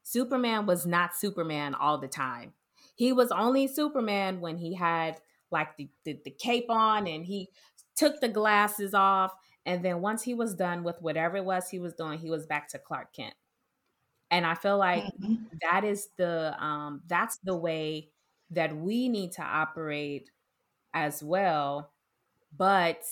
Superman 0.03 0.67
was 0.67 0.87
not 0.87 1.17
Superman 1.17 1.75
all 1.75 1.99
the 1.99 2.09
time 2.09 2.53
he 2.97 3.13
was 3.13 3.31
only 3.31 3.69
Superman 3.69 4.41
when 4.41 4.57
he 4.57 4.75
had 4.75 5.21
like 5.51 5.77
the, 5.77 5.89
the, 6.05 6.19
the 6.25 6.31
cape 6.31 6.69
on 6.71 7.07
and 7.07 7.25
he 7.25 7.51
took 7.95 8.21
the 8.21 8.29
glasses 8.29 8.95
off. 8.95 9.33
And 9.65 9.85
then 9.85 10.01
once 10.01 10.23
he 10.23 10.35
was 10.35 10.55
done 10.55 10.83
with 10.83 11.01
whatever 11.01 11.37
it 11.37 11.45
was 11.45 11.69
he 11.69 11.79
was 11.79 11.93
doing, 11.93 12.19
he 12.19 12.31
was 12.31 12.47
back 12.47 12.69
to 12.71 12.79
Clark 12.79 13.13
Kent. 13.15 13.35
And 14.31 14.45
I 14.45 14.55
feel 14.55 14.79
like 14.79 15.05
mm-hmm. 15.05 15.35
that 15.61 15.85
is 15.85 16.09
the 16.17 16.57
um, 16.63 17.03
that's 17.07 17.39
the 17.45 17.57
way 17.57 18.09
that 18.51 18.75
we 18.75 19.09
need 19.09 19.33
to 19.33 19.43
operate 19.43 20.31
as 20.95 21.23
well. 21.23 21.93
But 22.57 23.03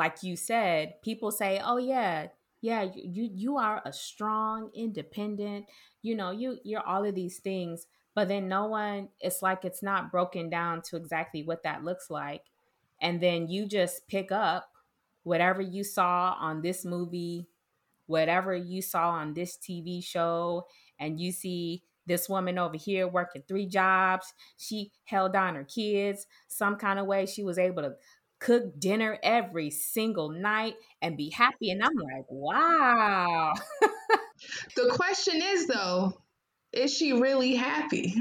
like 0.00 0.22
you 0.22 0.36
said, 0.36 0.94
people 1.02 1.30
say, 1.30 1.60
"Oh 1.62 1.76
yeah, 1.78 2.28
yeah, 2.60 2.82
you 2.94 3.28
you 3.32 3.56
are 3.58 3.82
a 3.84 3.92
strong, 3.92 4.70
independent. 4.74 5.66
You 6.02 6.14
know, 6.16 6.30
you 6.30 6.58
you're 6.64 6.86
all 6.86 7.04
of 7.04 7.14
these 7.14 7.38
things." 7.40 7.86
but 8.12 8.26
then 8.28 8.48
no 8.48 8.66
one 8.66 9.08
it's 9.20 9.40
like 9.40 9.64
it's 9.64 9.82
not 9.84 10.10
broken 10.10 10.50
down 10.50 10.82
to 10.82 10.96
exactly 10.96 11.42
what 11.44 11.62
that 11.62 11.84
looks 11.84 12.10
like 12.10 12.42
and 13.00 13.20
then 13.20 13.48
you 13.48 13.66
just 13.66 14.06
pick 14.08 14.32
up 14.32 14.68
whatever 15.22 15.62
you 15.62 15.84
saw 15.84 16.36
on 16.38 16.62
this 16.62 16.84
movie 16.84 17.46
whatever 18.06 18.54
you 18.54 18.82
saw 18.82 19.10
on 19.10 19.34
this 19.34 19.56
TV 19.56 20.02
show 20.02 20.66
and 20.98 21.20
you 21.20 21.32
see 21.32 21.82
this 22.06 22.28
woman 22.28 22.58
over 22.58 22.76
here 22.76 23.06
working 23.06 23.42
three 23.46 23.66
jobs 23.66 24.34
she 24.56 24.90
held 25.04 25.32
down 25.32 25.54
her 25.54 25.64
kids 25.64 26.26
some 26.48 26.76
kind 26.76 26.98
of 26.98 27.06
way 27.06 27.26
she 27.26 27.44
was 27.44 27.58
able 27.58 27.82
to 27.82 27.94
cook 28.40 28.78
dinner 28.78 29.18
every 29.22 29.70
single 29.70 30.30
night 30.30 30.74
and 31.00 31.16
be 31.16 31.30
happy 31.30 31.70
and 31.70 31.82
i'm 31.82 31.94
like 31.94 32.26
wow 32.28 33.52
the 34.76 34.88
question 34.90 35.40
is 35.42 35.66
though 35.66 36.14
is 36.72 36.94
she 36.94 37.12
really 37.12 37.56
happy? 37.56 38.14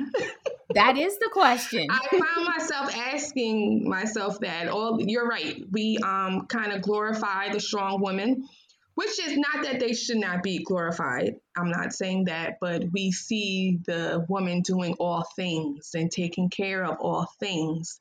that 0.73 0.97
is 0.97 1.17
the 1.19 1.29
question. 1.33 1.87
I 1.89 1.99
found 2.09 2.45
myself 2.45 2.95
asking 2.95 3.87
myself 3.87 4.39
that. 4.39 4.69
All 4.69 4.99
you're 5.01 5.27
right. 5.27 5.63
We 5.71 5.97
um 5.99 6.47
kind 6.47 6.71
of 6.71 6.81
glorify 6.81 7.49
the 7.49 7.59
strong 7.59 8.01
woman, 8.01 8.47
which 8.95 9.19
is 9.19 9.37
not 9.37 9.63
that 9.63 9.79
they 9.79 9.93
should 9.93 10.17
not 10.17 10.41
be 10.41 10.63
glorified. 10.63 11.35
I'm 11.55 11.69
not 11.69 11.93
saying 11.93 12.25
that, 12.25 12.57
but 12.59 12.85
we 12.91 13.11
see 13.11 13.79
the 13.85 14.25
woman 14.27 14.61
doing 14.61 14.95
all 14.99 15.25
things 15.35 15.91
and 15.93 16.11
taking 16.11 16.49
care 16.49 16.83
of 16.83 16.97
all 16.99 17.27
things. 17.39 17.99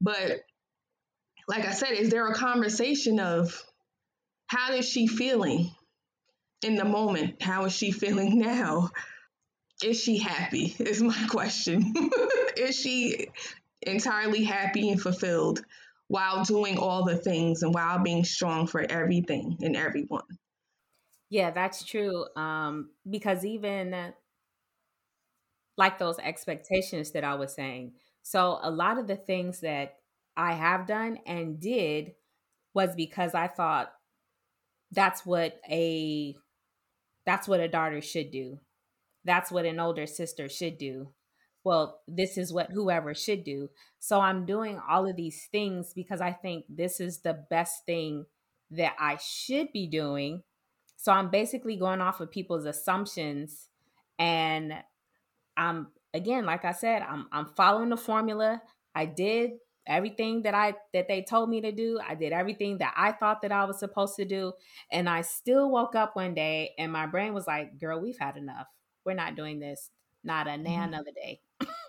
But 0.00 0.42
like 1.48 1.64
I 1.64 1.72
said, 1.72 1.92
is 1.92 2.10
there 2.10 2.26
a 2.26 2.34
conversation 2.34 3.20
of 3.20 3.62
how 4.46 4.72
is 4.74 4.88
she 4.88 5.06
feeling 5.06 5.70
in 6.62 6.76
the 6.76 6.84
moment? 6.84 7.42
How 7.42 7.64
is 7.64 7.72
she 7.72 7.90
feeling 7.92 8.38
now? 8.40 8.90
is 9.82 10.00
she 10.00 10.18
happy? 10.18 10.74
Is 10.78 11.02
my 11.02 11.26
question. 11.30 11.94
is 12.56 12.78
she 12.78 13.28
entirely 13.82 14.44
happy 14.44 14.90
and 14.90 15.00
fulfilled 15.00 15.60
while 16.08 16.44
doing 16.44 16.78
all 16.78 17.04
the 17.04 17.16
things 17.16 17.62
and 17.62 17.74
while 17.74 17.98
being 18.02 18.24
strong 18.24 18.66
for 18.66 18.80
everything 18.80 19.58
and 19.60 19.76
everyone? 19.76 20.24
Yeah, 21.28 21.50
that's 21.50 21.84
true. 21.84 22.26
Um, 22.36 22.90
because 23.08 23.44
even 23.44 24.12
like 25.76 25.98
those 25.98 26.18
expectations 26.18 27.10
that 27.10 27.24
I 27.24 27.34
was 27.34 27.54
saying, 27.54 27.92
so 28.22 28.58
a 28.62 28.70
lot 28.70 28.98
of 28.98 29.06
the 29.06 29.16
things 29.16 29.60
that 29.60 29.96
I 30.36 30.52
have 30.52 30.86
done 30.86 31.18
and 31.26 31.60
did 31.60 32.12
was 32.74 32.94
because 32.94 33.34
I 33.34 33.48
thought 33.48 33.92
that's 34.92 35.24
what 35.24 35.60
a 35.68 36.36
that's 37.24 37.48
what 37.48 37.60
a 37.60 37.68
daughter 37.68 38.00
should 38.00 38.30
do 38.30 38.60
that's 39.26 39.50
what 39.50 39.66
an 39.66 39.80
older 39.80 40.06
sister 40.06 40.48
should 40.48 40.78
do. 40.78 41.08
Well, 41.64 42.00
this 42.06 42.38
is 42.38 42.52
what 42.52 42.70
whoever 42.70 43.12
should 43.12 43.42
do. 43.42 43.70
So 43.98 44.20
I'm 44.20 44.46
doing 44.46 44.80
all 44.88 45.06
of 45.08 45.16
these 45.16 45.48
things 45.50 45.92
because 45.92 46.20
I 46.20 46.30
think 46.30 46.64
this 46.68 47.00
is 47.00 47.20
the 47.20 47.44
best 47.50 47.84
thing 47.84 48.24
that 48.70 48.92
I 49.00 49.18
should 49.20 49.72
be 49.72 49.88
doing. 49.88 50.44
So 50.96 51.10
I'm 51.10 51.28
basically 51.28 51.76
going 51.76 52.00
off 52.00 52.20
of 52.20 52.30
people's 52.30 52.66
assumptions 52.66 53.68
and 54.18 54.74
I'm 55.56 55.88
again, 56.14 56.46
like 56.46 56.64
I 56.64 56.72
said, 56.72 57.02
I'm 57.02 57.26
I'm 57.32 57.46
following 57.56 57.88
the 57.88 57.96
formula. 57.96 58.62
I 58.94 59.06
did 59.06 59.50
everything 59.86 60.42
that 60.42 60.54
I 60.54 60.74
that 60.92 61.08
they 61.08 61.22
told 61.22 61.48
me 61.48 61.60
to 61.62 61.72
do. 61.72 61.98
I 62.06 62.14
did 62.14 62.32
everything 62.32 62.78
that 62.78 62.94
I 62.96 63.12
thought 63.12 63.42
that 63.42 63.52
I 63.52 63.64
was 63.64 63.78
supposed 63.78 64.16
to 64.16 64.24
do, 64.24 64.52
and 64.90 65.08
I 65.08 65.22
still 65.22 65.70
woke 65.70 65.94
up 65.94 66.16
one 66.16 66.34
day 66.34 66.72
and 66.78 66.92
my 66.92 67.06
brain 67.06 67.34
was 67.34 67.46
like, 67.46 67.78
"Girl, 67.78 68.00
we've 68.00 68.18
had 68.18 68.36
enough. 68.36 68.66
We're 69.04 69.14
not 69.14 69.36
doing 69.36 69.60
this. 69.60 69.90
Not 70.24 70.46
a 70.46 70.50
mm-hmm. 70.50 70.82
another 70.82 71.12
day. 71.14 71.40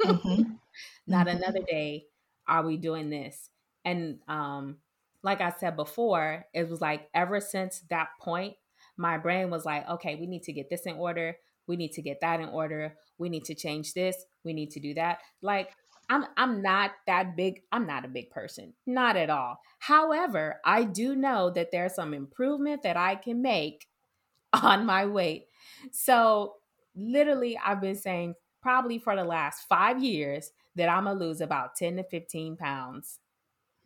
mm-hmm. 0.03 0.41
Not 1.07 1.27
mm-hmm. 1.27 1.37
another 1.37 1.61
day 1.67 2.05
are 2.47 2.65
we 2.65 2.77
doing 2.77 3.09
this." 3.09 3.49
And 3.83 4.19
um 4.27 4.77
like 5.23 5.41
I 5.41 5.51
said 5.51 5.75
before, 5.75 6.45
it 6.53 6.69
was 6.69 6.79
like 6.79 7.09
ever 7.13 7.41
since 7.41 7.81
that 7.89 8.09
point, 8.21 8.55
my 8.95 9.17
brain 9.17 9.49
was 9.49 9.65
like, 9.65 9.87
"Okay, 9.89 10.15
we 10.15 10.27
need 10.27 10.43
to 10.43 10.53
get 10.53 10.69
this 10.69 10.85
in 10.85 10.95
order. 10.95 11.37
We 11.67 11.75
need 11.75 11.91
to 11.93 12.01
get 12.01 12.21
that 12.21 12.39
in 12.39 12.49
order. 12.49 12.95
We 13.17 13.29
need 13.29 13.45
to 13.45 13.55
change 13.55 13.93
this. 13.93 14.15
We 14.43 14.53
need 14.53 14.71
to 14.71 14.79
do 14.79 14.93
that." 14.93 15.19
Like 15.41 15.71
I'm 16.09 16.25
I'm 16.37 16.61
not 16.61 16.91
that 17.05 17.35
big. 17.35 17.63
I'm 17.71 17.85
not 17.85 18.05
a 18.05 18.09
big 18.09 18.29
person. 18.29 18.73
Not 18.85 19.17
at 19.17 19.29
all. 19.29 19.59
However, 19.79 20.59
I 20.63 20.83
do 20.83 21.15
know 21.15 21.49
that 21.51 21.71
there's 21.71 21.95
some 21.95 22.13
improvement 22.13 22.83
that 22.83 22.97
I 22.97 23.15
can 23.15 23.41
make 23.41 23.87
on 24.53 24.85
my 24.85 25.05
weight. 25.05 25.47
So, 25.91 26.55
literally 26.95 27.57
I've 27.63 27.81
been 27.81 27.95
saying 27.95 28.35
probably 28.61 28.99
for 28.99 29.15
the 29.15 29.23
last 29.23 29.67
5 29.69 30.01
years 30.01 30.51
that 30.75 30.89
I'm 30.89 31.05
going 31.05 31.17
to 31.17 31.23
lose 31.25 31.41
about 31.41 31.75
10 31.75 31.97
to 31.97 32.03
15 32.03 32.55
pounds. 32.57 33.19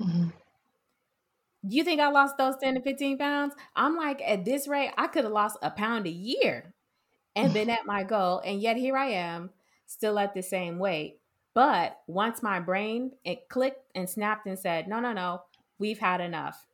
Mm-hmm. 0.01 0.29
You 1.63 1.83
think 1.83 2.01
I 2.01 2.09
lost 2.09 2.37
those 2.37 2.55
10 2.57 2.75
to 2.75 2.81
15 2.81 3.17
pounds? 3.17 3.53
I'm 3.75 3.95
like, 3.95 4.21
at 4.25 4.45
this 4.45 4.67
rate, 4.67 4.91
I 4.97 5.07
could 5.07 5.23
have 5.23 5.33
lost 5.33 5.57
a 5.61 5.69
pound 5.69 6.07
a 6.07 6.11
year 6.11 6.73
and 7.35 7.53
been 7.53 7.69
at 7.69 7.85
my 7.85 8.03
goal. 8.03 8.41
And 8.43 8.61
yet 8.61 8.77
here 8.77 8.97
I 8.97 9.07
am, 9.07 9.51
still 9.85 10.17
at 10.19 10.33
the 10.33 10.41
same 10.41 10.79
weight. 10.79 11.20
But 11.53 11.99
once 12.07 12.41
my 12.41 12.59
brain 12.59 13.11
it 13.25 13.49
clicked 13.49 13.91
and 13.95 14.09
snapped 14.09 14.47
and 14.47 14.57
said, 14.57 14.87
no, 14.87 14.99
no, 14.99 15.13
no, 15.13 15.41
we've 15.79 15.99
had 15.99 16.21
enough. 16.21 16.65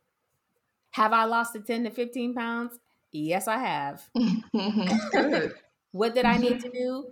Have 0.92 1.12
I 1.12 1.24
lost 1.24 1.52
the 1.52 1.60
10 1.60 1.84
to 1.84 1.90
15 1.90 2.34
pounds? 2.34 2.78
Yes, 3.12 3.48
I 3.48 3.58
have. 3.58 4.08
What 5.92 6.14
did 6.14 6.24
I 6.24 6.36
need 6.36 6.60
to 6.62 6.70
do? 6.70 7.06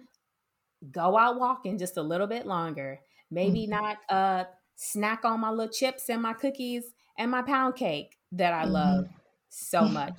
Go 0.93 1.17
out 1.17 1.39
walking 1.39 1.79
just 1.79 1.97
a 1.97 2.03
little 2.03 2.27
bit 2.27 2.47
longer. 2.47 3.01
Maybe 3.31 3.63
mm-hmm. 3.63 3.71
not 3.71 3.97
uh 4.09 4.45
snack 4.77 5.25
on 5.25 5.41
my 5.41 5.51
little 5.51 5.73
chips 5.73 6.09
and 6.11 6.21
my 6.21 6.35
cookies 6.35 6.85
and 7.19 7.31
my 7.31 7.43
pound 7.43 7.77
cake 7.77 8.19
that 8.33 8.53
I 8.53 8.65
mm-hmm. 8.65 8.73
love 8.73 9.09
so 9.49 9.83
much. 9.83 10.19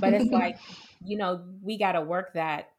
But 0.00 0.14
it's 0.14 0.30
like, 0.30 0.58
you 1.04 1.16
know, 1.16 1.44
we 1.62 1.78
got 1.78 1.92
to 1.92 2.00
work 2.00 2.34
that 2.34 2.70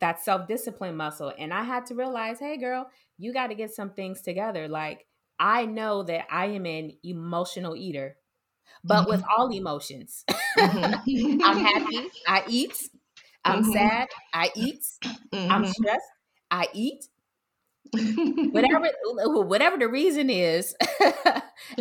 that 0.00 0.20
self-discipline 0.20 0.96
muscle 0.96 1.32
and 1.38 1.52
I 1.54 1.62
had 1.62 1.86
to 1.86 1.94
realize, 1.94 2.38
"Hey 2.40 2.56
girl, 2.56 2.90
you 3.18 3.32
got 3.32 3.48
to 3.48 3.54
get 3.54 3.72
some 3.72 3.90
things 3.90 4.22
together. 4.22 4.68
Like, 4.68 5.06
I 5.38 5.66
know 5.66 6.02
that 6.04 6.26
I 6.30 6.46
am 6.46 6.66
an 6.66 6.92
emotional 7.02 7.76
eater, 7.76 8.16
but 8.82 9.02
mm-hmm. 9.02 9.10
with 9.10 9.24
all 9.36 9.48
emotions. 9.52 10.24
Mm-hmm. 10.58 11.40
I'm 11.44 11.64
happy, 11.64 12.08
I 12.26 12.44
eat. 12.48 12.76
I'm 13.44 13.62
mm-hmm. 13.62 13.72
sad, 13.72 14.08
I 14.32 14.50
eat. 14.54 14.84
I'm 15.32 15.62
mm-hmm. 15.62 15.70
stressed, 15.70 16.06
I 16.50 16.68
eat. 16.72 17.06
Whatever 18.50 18.88
whatever 19.44 19.76
the 19.76 19.88
reason 19.88 20.30
is 20.30 20.74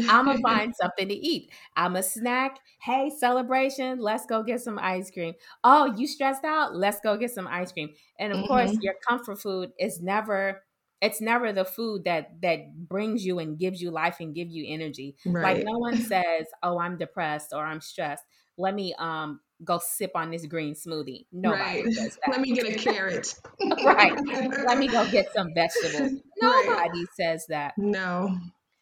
i'm 0.10 0.26
gonna 0.26 0.40
find 0.40 0.76
something 0.82 1.08
to 1.08 1.14
eat. 1.14 1.52
I'm 1.76 1.96
a 1.96 2.04
snack. 2.04 2.60
Hey 2.82 3.12
celebration 3.18 4.00
let's 4.00 4.26
go 4.26 4.44
get 4.44 4.62
some 4.62 4.80
ice 4.80 5.10
cream. 5.12 5.34
Oh 5.64 5.94
you 5.96 6.08
stressed 6.08 6.44
out? 6.44 6.76
Let's 6.76 7.00
go 7.00 7.18
get 7.18 7.32
some 7.32 7.48
ice 7.48 7.72
cream. 7.72 7.90
And 8.20 8.32
of 8.32 8.40
mm-hmm. 8.40 8.48
course 8.48 8.78
your 8.82 8.96
comfort 9.08 9.42
food 9.42 9.72
is 9.80 10.02
never 10.02 10.64
it's 11.02 11.20
never 11.20 11.52
the 11.52 11.66
food 11.66 12.06
that 12.06 12.42
that 12.42 12.88
brings 12.88 13.26
you 13.26 13.40
and 13.40 13.60
gives 13.60 13.82
you 13.82 13.92
life 13.92 14.18
and 14.20 14.36
give 14.36 14.50
you 14.50 14.66
energy. 14.68 15.16
Right. 15.26 15.58
like 15.58 15.66
no 15.66 15.78
one 15.78 15.98
says 15.98 16.48
oh 16.62 16.80
i'm 16.80 16.98
depressed 16.98 17.54
or 17.54 17.64
i'm 17.64 17.82
stressed. 17.82 18.24
Let 18.58 18.76
me 18.76 18.94
um 18.98 19.40
go 19.64 19.80
sip 19.84 20.12
on 20.16 20.32
this 20.32 20.46
green 20.46 20.74
smoothie 20.74 21.26
nobody 21.32 21.62
right. 21.62 21.86
does 21.86 21.96
that 21.96 22.32
let 22.32 22.42
me 22.42 22.54
get 22.54 22.68
a 22.68 22.76
carrot 22.78 23.34
right 23.84 24.14
let 24.66 24.78
me 24.78 24.88
go 24.88 25.10
get 25.12 25.32
some 25.34 25.50
vegetables 25.54 26.12
nobody 26.42 26.70
right. 26.72 27.08
says 27.16 27.46
that 27.48 27.74
no 27.78 28.38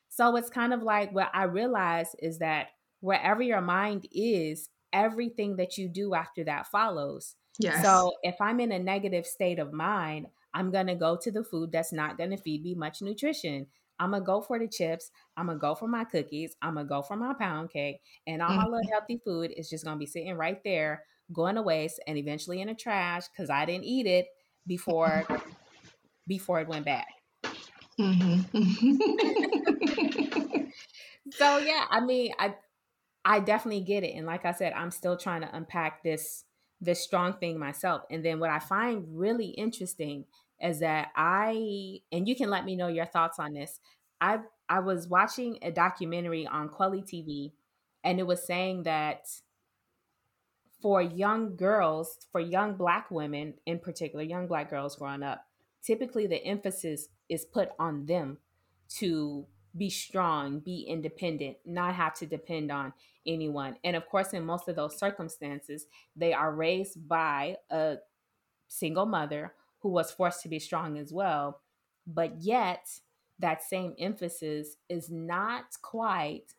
so 0.10 0.36
it's 0.36 0.50
kind 0.50 0.74
of 0.74 0.82
like 0.82 1.14
what 1.14 1.30
i 1.34 1.44
realize 1.44 2.16
is 2.20 2.40
that 2.40 2.68
wherever 3.00 3.42
your 3.42 3.62
mind 3.62 4.08
is 4.12 4.70
everything 4.94 5.56
that 5.56 5.78
you 5.78 5.88
do 5.88 6.14
after 6.14 6.44
that 6.44 6.68
follows 6.68 7.36
yes. 7.60 7.84
so 7.84 8.14
if 8.24 8.36
i'm 8.42 8.60
in 8.60 8.72
a 8.72 8.80
negative 8.80 9.26
state 9.26 9.60
of 9.60 9.72
mind 9.72 10.28
I'm 10.54 10.72
going 10.72 10.88
to 10.88 10.96
go 10.96 11.18
to 11.22 11.32
the 11.32 11.44
food 11.44 11.72
that's 11.72 11.94
not 11.94 12.18
going 12.18 12.32
to 12.32 12.38
feed 12.38 12.64
me 12.64 12.76
much 12.76 13.02
nutrition. 13.02 13.68
I'm 14.02 14.14
to 14.14 14.20
go 14.20 14.42
for 14.42 14.58
the 14.58 14.68
chips. 14.68 15.12
I'm 15.38 15.48
to 15.48 15.56
go 15.56 15.76
for 15.76 15.88
my 15.88 16.04
cookies. 16.04 16.56
I'm 16.62 16.76
to 16.76 16.84
go 16.84 17.04
for 17.04 17.16
my 17.16 17.36
pound 17.36 17.70
cake. 17.70 18.02
And 18.26 18.42
all 18.42 18.50
my 18.50 18.64
little 18.64 18.80
mm-hmm. 18.80 18.92
healthy 18.92 19.22
food 19.24 19.54
is 19.56 19.70
just 19.70 19.86
to 19.86 19.96
be 19.96 20.08
sitting 20.08 20.34
right 20.34 20.58
there, 20.64 21.04
going 21.32 21.56
to 21.56 21.62
waste 21.62 22.02
and 22.08 22.18
eventually 22.18 22.62
in 22.62 22.68
the 22.68 22.74
trash 22.74 23.26
because 23.28 23.52
I 23.52 23.66
didn't 23.66 23.86
eat 23.86 24.08
it 24.08 24.26
before 24.66 25.26
before 26.28 26.62
it 26.62 26.68
went 26.68 26.86
bad. 26.86 27.06
Mm-hmm. 28.00 28.58
so 31.32 31.58
yeah, 31.60 31.86
I 31.90 32.00
mean, 32.02 32.32
I 32.40 32.56
I 33.24 33.40
definitely 33.40 33.82
get 33.82 34.04
it. 34.04 34.16
And 34.16 34.26
like 34.26 34.46
I 34.46 34.52
said, 34.52 34.74
I'm 34.74 34.90
still 34.90 35.16
trying 35.16 35.42
to 35.42 35.56
unpack 35.56 36.02
this 36.04 36.44
this 36.80 37.04
strong 37.04 37.34
thing 37.34 37.60
myself. 37.60 38.02
And 38.10 38.26
then 38.26 38.40
what 38.40 38.50
I 38.50 38.58
find 38.58 39.06
really 39.12 39.50
interesting 39.50 40.26
is 40.62 40.80
that 40.80 41.10
I 41.16 42.00
and 42.12 42.28
you 42.28 42.36
can 42.36 42.50
let 42.50 42.66
me 42.66 42.76
know 42.76 42.88
your 42.88 43.06
thoughts 43.06 43.40
on 43.40 43.54
this. 43.54 43.80
I 44.20 44.40
I 44.70 44.80
was 44.80 45.08
watching 45.08 45.60
a 45.62 45.72
documentary 45.72 46.48
on 46.48 46.70
Kweli 46.70 47.04
TV 47.04 47.52
and 48.04 48.20
it 48.20 48.28
was 48.28 48.46
saying 48.46 48.84
that 48.84 49.26
for 50.82 51.02
young 51.02 51.56
girls, 51.56 52.18
for 52.32 52.42
young 52.42 52.76
black 52.76 53.12
women 53.12 53.54
in 53.66 53.80
particular, 53.80 54.24
young 54.24 54.48
black 54.48 54.70
girls 54.70 54.96
growing 54.96 55.24
up, 55.24 55.46
typically 55.84 56.26
the 56.28 56.44
emphasis 56.44 57.10
is 57.30 57.46
put 57.46 57.70
on 57.78 58.06
them 58.06 58.38
to 58.98 59.46
be 59.78 59.90
strong, 59.90 60.60
be 60.60 60.82
independent, 60.82 61.58
not 61.66 61.96
have 61.96 62.14
to 62.16 62.26
depend 62.26 62.72
on 62.72 62.94
anyone. 63.26 63.76
And 63.84 63.96
of 63.96 64.08
course, 64.08 64.34
in 64.34 64.46
most 64.46 64.68
of 64.68 64.76
those 64.76 64.98
circumstances, 64.98 65.86
they 66.16 66.34
are 66.34 66.54
raised 66.54 67.08
by 67.08 67.58
a 67.70 67.98
single 68.68 69.06
mother 69.06 69.54
who 69.82 69.90
was 69.90 70.12
forced 70.12 70.42
to 70.44 70.50
be 70.50 70.60
strong 70.60 70.98
as 70.98 71.12
well. 71.12 71.62
But 72.08 72.42
yet, 72.42 72.90
that 73.40 73.64
same 73.64 73.96
emphasis 74.00 74.78
is 74.90 75.10
not 75.10 75.66
quite 75.82 76.54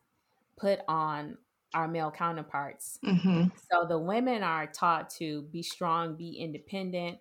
put 0.57 0.79
on 0.87 1.37
our 1.73 1.87
male 1.87 2.11
counterparts. 2.11 2.99
Mm-hmm. 3.03 3.45
So 3.71 3.85
the 3.87 3.97
women 3.97 4.43
are 4.43 4.67
taught 4.67 5.09
to 5.11 5.43
be 5.51 5.63
strong, 5.63 6.15
be 6.15 6.33
independent, 6.33 7.17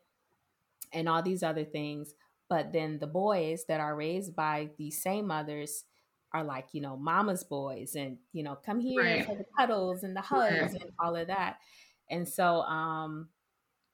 and 0.92 1.08
all 1.08 1.22
these 1.22 1.42
other 1.42 1.64
things. 1.64 2.14
But 2.48 2.72
then 2.72 2.98
the 2.98 3.06
boys 3.06 3.64
that 3.68 3.80
are 3.80 3.96
raised 3.96 4.36
by 4.36 4.70
these 4.76 5.00
same 5.02 5.26
mothers 5.26 5.84
are 6.34 6.44
like, 6.44 6.66
you 6.72 6.80
know, 6.80 6.96
mama's 6.96 7.44
boys 7.44 7.94
and, 7.94 8.18
you 8.32 8.42
know, 8.42 8.56
come 8.56 8.80
here 8.80 9.02
right. 9.02 9.24
for 9.24 9.34
the 9.34 9.44
cuddles 9.58 10.02
and 10.02 10.14
the 10.14 10.20
hugs 10.20 10.72
right. 10.72 10.82
and 10.82 10.90
all 10.98 11.16
of 11.16 11.28
that. 11.28 11.56
And 12.10 12.28
so, 12.28 12.62
um, 12.62 13.28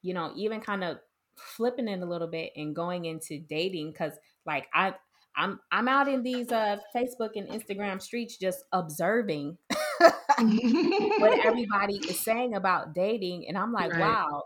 you 0.02 0.14
know, 0.14 0.32
even 0.36 0.60
kind 0.60 0.82
of 0.82 0.98
flipping 1.38 1.88
it 1.88 2.00
a 2.00 2.06
little 2.06 2.28
bit 2.28 2.52
and 2.56 2.74
going 2.74 3.04
into 3.04 3.38
dating 3.38 3.92
because 3.92 4.12
like 4.46 4.66
I 4.74 4.94
I'm 5.36 5.60
I'm 5.70 5.88
out 5.88 6.08
in 6.08 6.22
these 6.22 6.50
uh 6.50 6.78
Facebook 6.94 7.30
and 7.36 7.48
Instagram 7.48 8.02
streets 8.02 8.36
just 8.36 8.64
observing 8.72 9.58
what 9.98 11.38
everybody 11.44 11.96
is 11.96 12.20
saying 12.20 12.54
about 12.54 12.94
dating 12.94 13.46
and 13.48 13.56
I'm 13.56 13.72
like, 13.72 13.92
right. 13.92 14.00
wow, 14.00 14.44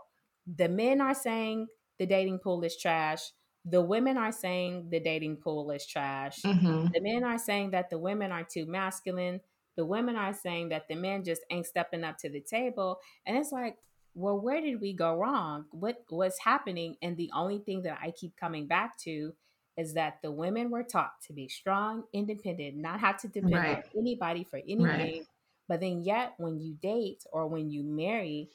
the 0.55 0.69
men 0.69 1.01
are 1.01 1.15
saying 1.15 1.67
the 1.99 2.05
dating 2.05 2.39
pool 2.39 2.63
is 2.63 2.77
trash. 2.77 3.31
The 3.65 3.81
women 3.81 4.17
are 4.17 4.31
saying 4.31 4.89
the 4.89 4.99
dating 4.99 5.37
pool 5.37 5.71
is 5.71 5.85
trash. 5.85 6.41
Mm-hmm. 6.41 6.87
The 6.93 6.99
men 6.99 7.23
are 7.23 7.37
saying 7.37 7.71
that 7.71 7.89
the 7.89 7.97
women 7.97 8.31
are 8.31 8.43
too 8.43 8.65
masculine. 8.65 9.39
The 9.77 9.85
women 9.85 10.15
are 10.15 10.33
saying 10.33 10.69
that 10.69 10.87
the 10.89 10.95
men 10.95 11.23
just 11.23 11.41
ain't 11.49 11.65
stepping 11.65 12.03
up 12.03 12.17
to 12.19 12.29
the 12.29 12.41
table. 12.41 12.99
And 13.25 13.37
it's 13.37 13.51
like, 13.51 13.77
well, 14.15 14.39
where 14.39 14.61
did 14.61 14.79
we 14.79 14.93
go 14.93 15.15
wrong? 15.15 15.65
What 15.71 16.03
was 16.09 16.37
happening? 16.43 16.95
And 17.01 17.17
the 17.17 17.31
only 17.35 17.59
thing 17.59 17.83
that 17.83 17.97
I 18.01 18.11
keep 18.11 18.35
coming 18.37 18.67
back 18.67 18.97
to 18.99 19.33
is 19.75 19.95
that 19.95 20.19
the 20.21 20.31
women 20.31 20.69
were 20.69 20.83
taught 20.83 21.13
to 21.27 21.33
be 21.33 21.47
strong, 21.47 22.03
independent, 22.13 22.77
not 22.77 22.99
have 22.99 23.17
to 23.21 23.27
depend 23.27 23.55
right. 23.55 23.77
on 23.77 23.83
anybody 23.97 24.43
for 24.43 24.57
anything. 24.57 24.83
Right. 24.83 25.25
But 25.67 25.79
then, 25.79 26.03
yet, 26.03 26.33
when 26.37 26.59
you 26.59 26.75
date 26.81 27.23
or 27.31 27.47
when 27.47 27.71
you 27.71 27.83
marry, 27.83 28.49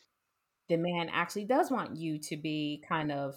the 0.68 0.76
man 0.76 1.08
actually 1.12 1.46
does 1.46 1.70
want 1.70 1.96
you 1.96 2.18
to 2.18 2.36
be 2.36 2.82
kind 2.88 3.10
of 3.10 3.34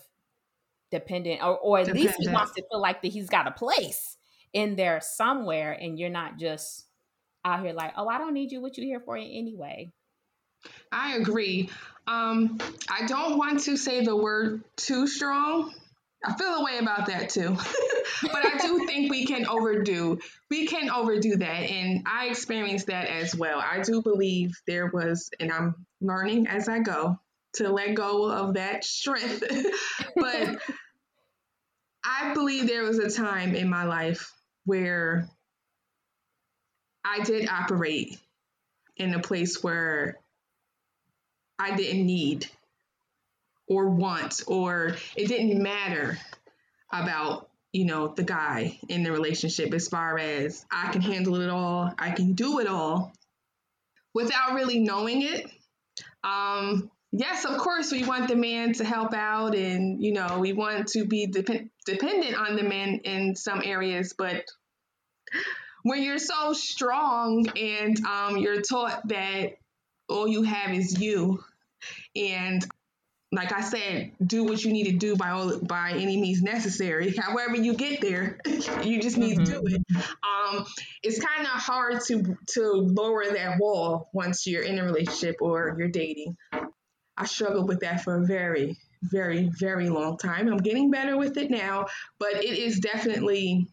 dependent, 0.91 1.41
or, 1.41 1.57
or 1.57 1.79
at 1.79 1.85
dependent. 1.85 2.05
least 2.05 2.19
he 2.19 2.27
wants 2.27 2.53
to 2.53 2.63
feel 2.69 2.81
like 2.81 3.01
that 3.01 3.07
he's 3.07 3.29
got 3.29 3.47
a 3.47 3.51
place 3.51 4.17
in 4.53 4.75
there 4.75 4.99
somewhere, 5.01 5.71
and 5.71 5.97
you're 5.97 6.09
not 6.09 6.37
just 6.37 6.85
out 7.45 7.63
here 7.63 7.73
like, 7.73 7.93
oh, 7.97 8.07
I 8.07 8.17
don't 8.17 8.33
need 8.33 8.51
you. 8.51 8.61
What 8.61 8.77
you 8.77 8.83
here 8.83 8.99
for 8.99 9.15
anyway? 9.15 9.91
I 10.91 11.15
agree. 11.17 11.69
Um, 12.07 12.59
I 12.89 13.05
don't 13.05 13.37
want 13.37 13.61
to 13.61 13.77
say 13.77 14.03
the 14.03 14.15
word 14.15 14.63
too 14.75 15.07
strong 15.07 15.73
I 16.23 16.35
feel 16.35 16.53
a 16.53 16.63
way 16.63 16.77
about 16.77 17.07
that 17.07 17.29
too. 17.29 17.57
but 18.21 18.45
I 18.45 18.57
do 18.57 18.85
think 18.85 19.09
we 19.09 19.25
can 19.25 19.47
overdo. 19.47 20.19
We 20.49 20.67
can 20.67 20.89
overdo 20.89 21.37
that. 21.37 21.45
And 21.45 22.03
I 22.05 22.27
experienced 22.27 22.87
that 22.87 23.07
as 23.07 23.35
well. 23.35 23.59
I 23.59 23.81
do 23.81 24.01
believe 24.01 24.51
there 24.67 24.87
was, 24.87 25.31
and 25.39 25.51
I'm 25.51 25.85
learning 25.99 26.47
as 26.47 26.69
I 26.69 26.79
go 26.79 27.19
to 27.55 27.69
let 27.69 27.95
go 27.95 28.29
of 28.29 28.53
that 28.53 28.83
strength. 28.83 29.43
but 30.15 30.59
I 32.03 32.33
believe 32.33 32.67
there 32.67 32.83
was 32.83 32.99
a 32.99 33.09
time 33.09 33.55
in 33.55 33.67
my 33.67 33.85
life 33.85 34.31
where 34.65 35.27
I 37.03 37.23
did 37.23 37.49
operate 37.49 38.19
in 38.95 39.15
a 39.15 39.19
place 39.19 39.63
where 39.63 40.19
I 41.61 41.75
didn't 41.75 42.07
need 42.07 42.47
or 43.67 43.87
want 43.89 44.41
or 44.47 44.95
it 45.15 45.27
didn't 45.27 45.61
matter 45.61 46.17
about 46.91 47.49
you 47.71 47.85
know 47.85 48.07
the 48.07 48.23
guy 48.23 48.79
in 48.89 49.03
the 49.03 49.11
relationship 49.11 49.71
as 49.73 49.87
far 49.87 50.17
as 50.17 50.65
I 50.71 50.91
can 50.91 51.01
handle 51.01 51.39
it 51.39 51.49
all, 51.49 51.93
I 51.99 52.11
can 52.11 52.33
do 52.33 52.59
it 52.59 52.67
all 52.67 53.13
without 54.13 54.55
really 54.55 54.79
knowing 54.79 55.21
it. 55.21 55.49
Um, 56.23 56.89
yes, 57.11 57.45
of 57.45 57.57
course, 57.59 57.91
we 57.91 58.03
want 58.03 58.27
the 58.27 58.35
man 58.35 58.73
to 58.73 58.83
help 58.83 59.13
out, 59.13 59.55
and 59.55 60.03
you 60.03 60.13
know 60.13 60.39
we 60.39 60.53
want 60.53 60.87
to 60.89 61.05
be 61.05 61.27
dep- 61.27 61.69
dependent 61.85 62.35
on 62.35 62.55
the 62.55 62.63
man 62.63 63.01
in 63.03 63.35
some 63.35 63.61
areas, 63.63 64.13
but 64.17 64.45
when 65.83 66.01
you're 66.01 66.17
so 66.17 66.53
strong 66.53 67.47
and 67.55 68.03
um, 68.05 68.37
you're 68.37 68.61
taught 68.61 69.07
that 69.07 69.57
all 70.09 70.27
you 70.27 70.43
have 70.43 70.73
is 70.73 70.99
you 70.99 71.43
and 72.15 72.65
like 73.33 73.53
I 73.53 73.61
said, 73.61 74.11
do 74.25 74.43
what 74.43 74.63
you 74.63 74.73
need 74.73 74.91
to 74.91 74.97
do 74.97 75.15
by 75.15 75.29
all 75.29 75.57
by 75.59 75.91
any 75.91 76.17
means 76.17 76.41
necessary. 76.41 77.15
However 77.17 77.55
you 77.55 77.73
get 77.75 78.01
there, 78.01 78.39
you 78.83 79.01
just 79.01 79.17
need 79.17 79.37
mm-hmm. 79.37 79.45
to 79.45 79.51
do 79.51 79.63
it. 79.67 80.05
Um, 80.23 80.65
it's 81.01 81.19
kind 81.19 81.45
of 81.45 81.53
hard 81.53 82.01
to 82.07 82.37
to 82.49 82.71
lower 82.71 83.25
that 83.25 83.57
wall 83.59 84.09
once 84.13 84.45
you're 84.45 84.63
in 84.63 84.79
a 84.79 84.83
relationship 84.83 85.37
or 85.41 85.75
you're 85.77 85.87
dating. 85.87 86.35
I 87.17 87.25
struggled 87.25 87.67
with 87.67 87.81
that 87.81 88.03
for 88.03 88.15
a 88.15 88.25
very, 88.25 88.77
very, 89.03 89.49
very 89.59 89.89
long 89.89 90.17
time. 90.17 90.47
I'm 90.47 90.57
getting 90.57 90.91
better 90.91 91.17
with 91.17 91.37
it 91.37 91.51
now, 91.51 91.85
but 92.19 92.43
it 92.43 92.57
is 92.57 92.79
definitely 92.79 93.67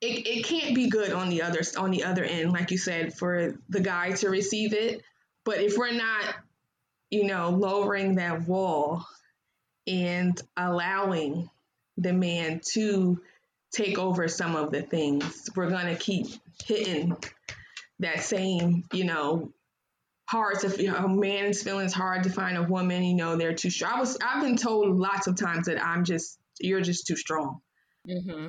it, 0.00 0.26
it 0.26 0.44
can't 0.44 0.74
be 0.74 0.88
good 0.88 1.12
on 1.12 1.28
the 1.28 1.42
other 1.42 1.60
on 1.76 1.90
the 1.90 2.04
other 2.04 2.24
end, 2.24 2.52
like 2.52 2.70
you 2.70 2.78
said, 2.78 3.14
for 3.14 3.58
the 3.68 3.80
guy 3.80 4.12
to 4.12 4.30
receive 4.30 4.72
it. 4.72 5.02
But 5.44 5.60
if 5.60 5.76
we're 5.76 5.92
not, 5.92 6.34
you 7.10 7.24
know, 7.24 7.50
lowering 7.50 8.16
that 8.16 8.46
wall 8.46 9.06
and 9.86 10.40
allowing 10.56 11.48
the 11.96 12.12
man 12.12 12.60
to 12.72 13.20
take 13.72 13.98
over 13.98 14.28
some 14.28 14.56
of 14.56 14.70
the 14.70 14.82
things, 14.82 15.48
we're 15.56 15.70
gonna 15.70 15.96
keep 15.96 16.26
hitting 16.64 17.16
that 18.00 18.20
same, 18.20 18.84
you 18.92 19.04
know, 19.04 19.52
hard 20.28 20.60
to 20.60 20.82
you 20.82 20.92
know, 20.92 20.96
a 20.96 21.08
man's 21.08 21.62
feelings 21.62 21.92
hard 21.92 22.24
to 22.24 22.30
find 22.30 22.56
a 22.56 22.62
woman, 22.62 23.02
you 23.02 23.14
know, 23.14 23.36
they're 23.36 23.54
too 23.54 23.70
strong. 23.70 23.94
I 23.94 24.00
was 24.00 24.18
I've 24.24 24.42
been 24.42 24.56
told 24.56 24.98
lots 24.98 25.26
of 25.26 25.36
times 25.36 25.66
that 25.66 25.82
I'm 25.82 26.04
just 26.04 26.38
you're 26.60 26.80
just 26.80 27.06
too 27.06 27.16
strong. 27.16 27.60
Mm-hmm. 28.08 28.48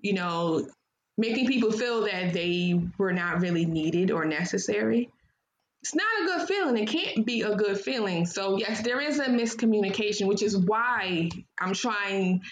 You 0.00 0.12
know, 0.12 0.68
making 1.16 1.48
people 1.48 1.72
feel 1.72 2.02
that 2.02 2.32
they 2.32 2.80
were 2.98 3.12
not 3.12 3.40
really 3.40 3.66
needed 3.66 4.10
or 4.10 4.24
necessary. 4.24 5.10
It's 5.88 5.94
not 5.94 6.06
a 6.22 6.26
good 6.26 6.46
feeling. 6.46 6.76
It 6.76 6.86
can't 6.86 7.24
be 7.24 7.40
a 7.40 7.56
good 7.56 7.80
feeling. 7.80 8.26
So, 8.26 8.58
yes, 8.58 8.82
there 8.82 9.00
is 9.00 9.18
a 9.18 9.24
miscommunication, 9.24 10.26
which 10.26 10.42
is 10.42 10.54
why 10.54 11.30
I'm 11.58 11.72
trying 11.72 12.42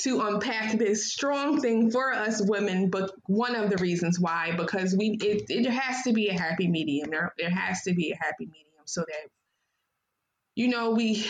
to 0.00 0.20
unpack 0.20 0.78
this 0.78 1.10
strong 1.10 1.58
thing 1.58 1.90
for 1.90 2.12
us 2.12 2.42
women 2.42 2.90
but 2.90 3.12
one 3.28 3.56
of 3.56 3.70
the 3.70 3.78
reasons 3.78 4.20
why 4.20 4.54
because 4.54 4.94
we 4.94 5.16
it, 5.22 5.44
it 5.48 5.64
has 5.64 6.02
to 6.02 6.12
be 6.12 6.28
a 6.28 6.38
happy 6.38 6.68
medium 6.68 7.08
there, 7.10 7.32
there 7.38 7.48
has 7.48 7.80
to 7.80 7.94
be 7.94 8.12
a 8.12 8.16
happy 8.22 8.44
medium 8.44 8.82
so 8.84 9.00
that 9.00 9.30
you 10.54 10.68
know 10.68 10.90
we 10.90 11.24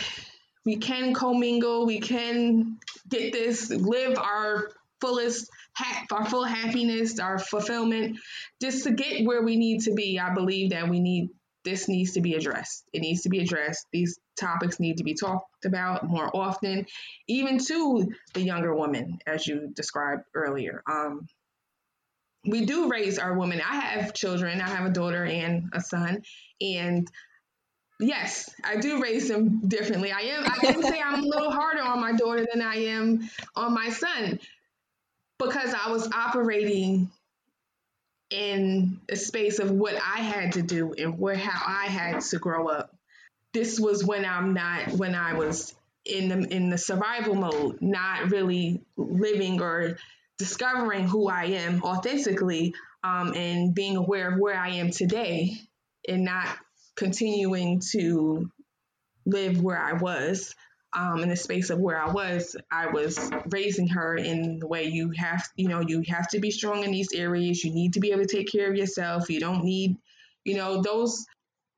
we 0.65 0.75
can 0.75 1.13
commingle 1.13 1.85
we 1.85 2.01
can 2.01 2.77
get 3.07 3.31
this 3.31 3.69
live 3.69 4.17
our 4.17 4.67
fullest 4.99 5.49
ha- 5.77 6.05
our 6.11 6.25
full 6.25 6.43
happiness, 6.43 7.19
our 7.19 7.39
fulfillment, 7.39 8.17
just 8.61 8.83
to 8.85 8.91
get 8.91 9.25
where 9.25 9.43
we 9.43 9.55
need 9.57 9.81
to 9.81 9.93
be. 9.93 10.19
I 10.19 10.33
believe 10.33 10.71
that 10.71 10.89
we 10.89 10.99
need 10.99 11.29
this 11.67 11.89
needs 11.89 12.13
to 12.13 12.21
be 12.21 12.35
addressed. 12.35 12.85
It 12.93 13.01
needs 13.01 13.23
to 13.23 13.29
be 13.29 13.39
addressed. 13.39 13.87
These 13.91 14.17
topics 14.39 14.79
need 14.79 14.99
to 14.99 15.03
be 15.03 15.15
talked 15.15 15.65
about 15.65 16.07
more 16.07 16.33
often, 16.33 16.85
even 17.27 17.57
to 17.65 18.07
the 18.33 18.41
younger 18.41 18.73
woman, 18.73 19.19
as 19.27 19.45
you 19.45 19.69
described 19.75 20.23
earlier. 20.33 20.81
Um, 20.89 21.27
we 22.45 22.65
do 22.65 22.89
raise 22.89 23.19
our 23.19 23.37
women. 23.37 23.59
I 23.59 23.81
have 23.81 24.13
children. 24.13 24.61
I 24.61 24.69
have 24.69 24.85
a 24.85 24.93
daughter 24.93 25.25
and 25.25 25.69
a 25.73 25.81
son, 25.81 26.21
and 26.61 27.05
yes, 27.99 28.49
I 28.63 28.77
do 28.77 29.01
raise 29.01 29.27
them 29.27 29.67
differently. 29.67 30.13
I 30.13 30.21
am. 30.21 30.45
I 30.45 30.55
can 30.55 30.81
say 30.91 31.01
I'm 31.01 31.21
a 31.21 31.27
little 31.27 31.51
harder 31.51 31.81
on 31.81 31.99
my 31.99 32.13
daughter 32.13 32.47
than 32.49 32.61
I 32.61 32.75
am 32.75 33.29
on 33.57 33.73
my 33.73 33.89
son 33.89 34.39
because 35.37 35.73
I 35.73 35.91
was 35.91 36.09
operating 36.13 37.11
in 38.29 38.99
a 39.09 39.15
space 39.15 39.59
of 39.59 39.71
what 39.71 39.95
I 39.95 40.19
had 40.19 40.53
to 40.53 40.61
do 40.61 40.93
and 40.97 41.17
where 41.17 41.35
how 41.35 41.61
I 41.65 41.85
had 41.87 42.21
to 42.21 42.39
grow 42.39 42.67
up. 42.67 42.95
This 43.53 43.79
was 43.79 44.03
when 44.03 44.25
I'm 44.25 44.53
not 44.53 44.91
when 44.91 45.15
I 45.15 45.33
was 45.33 45.73
in 46.05 46.29
the 46.29 46.53
in 46.53 46.69
the 46.69 46.77
survival 46.77 47.35
mode, 47.35 47.81
not 47.81 48.31
really 48.31 48.81
living 48.95 49.61
or 49.61 49.97
discovering 50.37 51.07
who 51.07 51.27
I 51.27 51.45
am 51.45 51.81
authentically, 51.83 52.73
um, 53.03 53.33
and 53.33 53.73
being 53.73 53.97
aware 53.97 54.31
of 54.31 54.39
where 54.39 54.57
I 54.57 54.69
am 54.71 54.91
today, 54.91 55.53
and 56.07 56.25
not 56.25 56.47
continuing 56.95 57.81
to 57.91 58.49
live 59.25 59.61
where 59.61 59.79
I 59.79 59.93
was 59.93 60.55
um, 60.93 61.21
in 61.21 61.29
the 61.29 61.35
space 61.35 61.69
of 61.69 61.79
where 61.79 61.99
I 61.99 62.11
was, 62.11 62.55
I 62.71 62.87
was 62.87 63.19
raising 63.49 63.87
her 63.89 64.15
in 64.15 64.59
the 64.59 64.67
way 64.67 64.85
you 64.85 65.11
have, 65.17 65.43
you 65.55 65.67
know, 65.67 65.81
you 65.81 66.03
have 66.07 66.27
to 66.29 66.39
be 66.39 66.51
strong 66.51 66.83
in 66.83 66.91
these 66.91 67.13
areas. 67.13 67.63
You 67.63 67.73
need 67.73 67.93
to 67.93 67.99
be 67.99 68.11
able 68.11 68.23
to 68.23 68.35
take 68.35 68.51
care 68.51 68.69
of 68.69 68.77
yourself. 68.77 69.29
You 69.29 69.39
don't 69.39 69.63
need, 69.63 69.97
you 70.43 70.55
know, 70.55 70.81
those, 70.81 71.25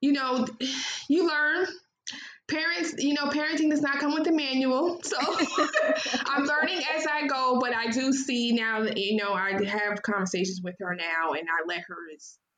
you 0.02 0.14
know, 0.14 0.46
you 1.10 1.28
learn. 1.28 1.68
Parents, 2.50 2.96
you 2.98 3.14
know, 3.14 3.28
parenting 3.28 3.70
does 3.70 3.82
not 3.82 4.00
come 4.00 4.16
with 4.16 4.28
a 4.28 4.32
manual. 4.32 5.00
So 5.04 5.18
I'm 6.26 6.46
learning 6.46 6.82
as 6.96 7.06
I 7.06 7.28
go, 7.28 7.60
but 7.62 7.76
I 7.76 7.92
do 7.92 8.12
see 8.12 8.54
now 8.54 8.82
that, 8.82 8.98
you 8.98 9.18
know, 9.18 9.34
I 9.34 9.52
have 9.66 10.02
conversations 10.02 10.60
with 10.64 10.74
her 10.80 10.96
now 10.96 11.34
and 11.34 11.48
I 11.48 11.68
let 11.68 11.82
her, 11.88 11.96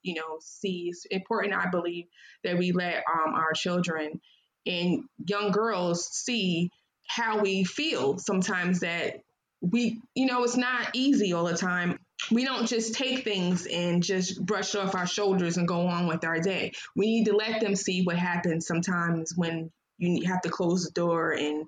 you 0.02 0.14
know, 0.14 0.38
see 0.40 0.88
it's 0.90 1.04
important, 1.12 1.54
I 1.56 1.70
believe, 1.70 2.06
that 2.46 2.58
we 2.58 2.72
let 2.72 3.04
um, 3.14 3.34
our 3.34 3.52
children 3.52 4.22
and 4.66 5.04
young 5.26 5.52
girls 5.52 6.08
see 6.08 6.70
how 7.08 7.40
we 7.40 7.64
feel 7.64 8.18
sometimes 8.18 8.82
that 8.82 9.22
we, 9.62 10.02
you 10.16 10.26
know, 10.26 10.44
it's 10.44 10.58
not 10.58 10.90
easy 10.94 11.34
all 11.34 11.46
the 11.46 11.58
time. 11.58 12.00
We 12.32 12.46
don't 12.46 12.68
just 12.68 12.96
take 12.96 13.24
things 13.24 13.68
and 13.68 14.02
just 14.02 14.44
brush 14.44 14.76
off 14.76 14.96
our 14.96 15.08
shoulders 15.08 15.58
and 15.58 15.68
go 15.68 15.88
on 15.88 16.08
with 16.08 16.24
our 16.24 16.40
day. 16.40 16.72
We 16.96 17.08
need 17.08 17.26
to 17.26 17.36
let 17.36 17.62
them 17.62 17.76
see 17.76 18.04
what 18.04 18.18
happens 18.18 18.66
sometimes 18.66 19.34
when 19.36 19.72
you 19.98 20.28
have 20.28 20.42
to 20.42 20.50
close 20.50 20.86
the 20.86 20.92
door 20.92 21.32
and 21.34 21.66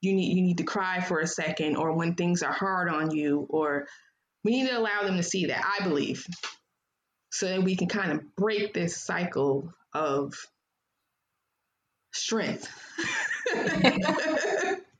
you 0.00 0.14
need 0.14 0.36
you 0.36 0.42
need 0.42 0.58
to 0.58 0.64
cry 0.64 1.00
for 1.00 1.20
a 1.20 1.26
second 1.26 1.76
or 1.76 1.92
when 1.92 2.14
things 2.14 2.42
are 2.42 2.52
hard 2.52 2.88
on 2.88 3.10
you 3.10 3.46
or 3.50 3.86
we 4.44 4.52
need 4.52 4.68
to 4.68 4.78
allow 4.78 5.02
them 5.02 5.16
to 5.16 5.22
see 5.22 5.46
that 5.46 5.64
I 5.78 5.84
believe 5.84 6.26
so 7.30 7.48
that 7.48 7.62
we 7.62 7.76
can 7.76 7.88
kind 7.88 8.12
of 8.12 8.36
break 8.36 8.72
this 8.72 8.96
cycle 8.96 9.72
of 9.92 10.34
strength. 12.16 12.68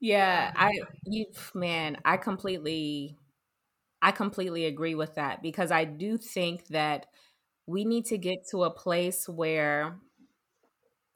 yeah, 0.00 0.52
I 0.56 0.72
you 1.04 1.26
man, 1.54 1.98
I 2.04 2.16
completely 2.16 3.16
I 4.02 4.12
completely 4.12 4.66
agree 4.66 4.94
with 4.96 5.16
that 5.16 5.42
because 5.42 5.72
I 5.72 5.84
do 5.84 6.18
think 6.18 6.68
that 6.68 7.06
we 7.66 7.84
need 7.84 8.06
to 8.06 8.18
get 8.18 8.48
to 8.50 8.64
a 8.64 8.70
place 8.70 9.28
where 9.28 9.96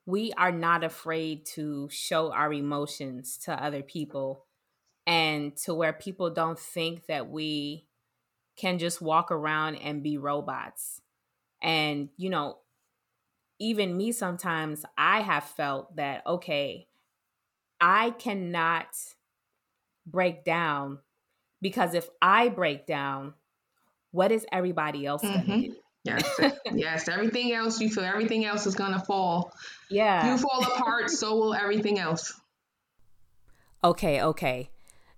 we 0.07 0.33
are 0.37 0.53
not 0.53 0.85
afraid 0.85 1.47
to 1.47 1.89
show 1.91 2.33
our 2.33 2.53
emotions 2.53 3.39
to 3.39 3.53
other 3.63 3.83
people 3.83 4.45
and 5.07 5.57
to 5.59 5.75
where 5.75 5.93
people 5.93 6.31
don't 6.31 6.59
think 6.59 7.07
that 7.07 7.31
we 7.31 7.87
can 8.59 8.79
just 8.79 9.03
walk 9.03 9.31
around 9.33 9.77
and 9.77 10.03
be 10.03 10.19
robots. 10.19 11.01
And, 11.63 12.11
you 12.17 12.31
know, 12.31 12.59
even 13.59 13.97
me 13.97 14.13
sometimes 14.13 14.85
I 14.97 15.21
have 15.21 15.45
felt 15.45 15.97
that 15.97 16.27
okay, 16.27 16.89
I 17.81 18.11
cannot 18.11 18.89
break 20.07 20.45
down 20.45 20.99
because 21.61 21.95
if 21.95 22.09
I 22.21 22.49
break 22.49 22.87
down, 22.87 23.35
what 24.11 24.33
is 24.33 24.47
everybody 24.53 25.07
else 25.07 25.23
mm-hmm. 25.23 25.51
going 25.51 25.63
to 25.63 25.69
do? 25.69 25.77
Yes, 26.05 26.41
yes. 26.75 27.09
Everything 27.09 27.53
else 27.53 27.81
you 27.81 27.89
feel, 27.89 28.05
everything 28.05 28.45
else 28.45 28.67
is 28.67 28.75
going 28.75 28.93
to 28.93 29.01
fall. 29.01 29.53
Yeah. 29.91 30.31
You 30.31 30.39
fall 30.39 30.63
apart, 30.63 31.11
so 31.11 31.35
will 31.37 31.55
everything 31.55 31.99
else. 31.99 32.39
Okay, 33.83 34.23
okay. 34.23 34.71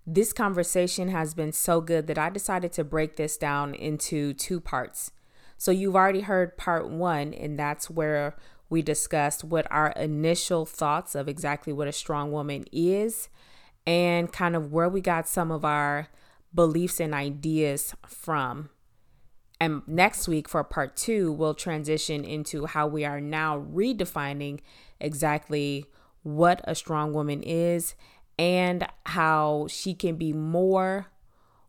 This 0.05 0.31
conversation 0.31 1.09
has 1.09 1.33
been 1.33 1.51
so 1.51 1.81
good 1.81 2.07
that 2.07 2.17
I 2.17 2.29
decided 2.29 2.71
to 2.73 2.85
break 2.85 3.17
this 3.17 3.35
down 3.35 3.73
into 3.73 4.33
two 4.33 4.61
parts. 4.61 5.11
So, 5.57 5.71
you've 5.71 5.95
already 5.95 6.21
heard 6.21 6.57
part 6.57 6.89
one, 6.89 7.33
and 7.33 7.57
that's 7.57 7.89
where 7.89 8.35
we 8.69 8.81
discussed 8.81 9.43
what 9.43 9.65
our 9.71 9.89
initial 9.91 10.65
thoughts 10.65 11.15
of 11.15 11.27
exactly 11.27 11.73
what 11.73 11.87
a 11.87 11.93
strong 11.93 12.31
woman 12.31 12.65
is 12.71 13.29
and 13.85 14.31
kind 14.31 14.55
of 14.55 14.71
where 14.71 14.89
we 14.89 14.99
got 14.99 15.27
some 15.27 15.51
of 15.51 15.63
our 15.63 16.09
beliefs 16.53 16.99
and 16.99 17.13
ideas 17.13 17.95
from. 18.05 18.69
And 19.59 19.81
next 19.87 20.27
week 20.27 20.47
for 20.47 20.63
part 20.63 20.95
two, 20.95 21.31
we'll 21.31 21.55
transition 21.55 22.23
into 22.23 22.65
how 22.65 22.85
we 22.87 23.05
are 23.05 23.21
now 23.21 23.59
redefining 23.59 24.59
exactly 24.99 25.85
what 26.23 26.61
a 26.65 26.75
strong 26.75 27.13
woman 27.13 27.41
is 27.41 27.95
and 28.37 28.85
how 29.05 29.67
she 29.69 29.93
can 29.93 30.15
be 30.15 30.33
more 30.33 31.07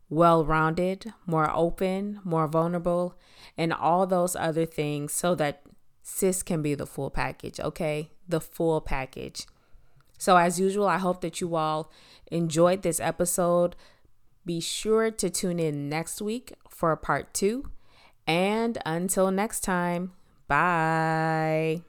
well 0.09 0.43
rounded, 0.43 1.13
more 1.25 1.51
open, 1.53 2.19
more 2.23 2.47
vulnerable, 2.47 3.15
and 3.57 3.71
all 3.73 4.07
those 4.07 4.35
other 4.35 4.65
things 4.65 5.13
so 5.13 5.35
that 5.35 5.61
sis 6.01 6.41
can 6.41 6.61
be 6.61 6.75
the 6.75 6.85
full 6.85 7.09
package, 7.09 7.59
okay? 7.59 8.09
The 8.27 8.41
full 8.41 8.81
package. 8.81 9.45
So, 10.17 10.35
as 10.37 10.59
usual, 10.59 10.87
I 10.87 10.97
hope 10.97 11.21
that 11.21 11.39
you 11.39 11.55
all 11.55 11.91
enjoyed 12.31 12.81
this 12.81 12.99
episode. 12.99 13.75
Be 14.45 14.59
sure 14.59 15.11
to 15.11 15.29
tune 15.29 15.59
in 15.59 15.87
next 15.89 16.21
week 16.21 16.53
for 16.69 16.95
part 16.95 17.33
two. 17.33 17.71
And 18.27 18.77
until 18.85 19.31
next 19.31 19.61
time, 19.61 20.13
bye. 20.47 21.81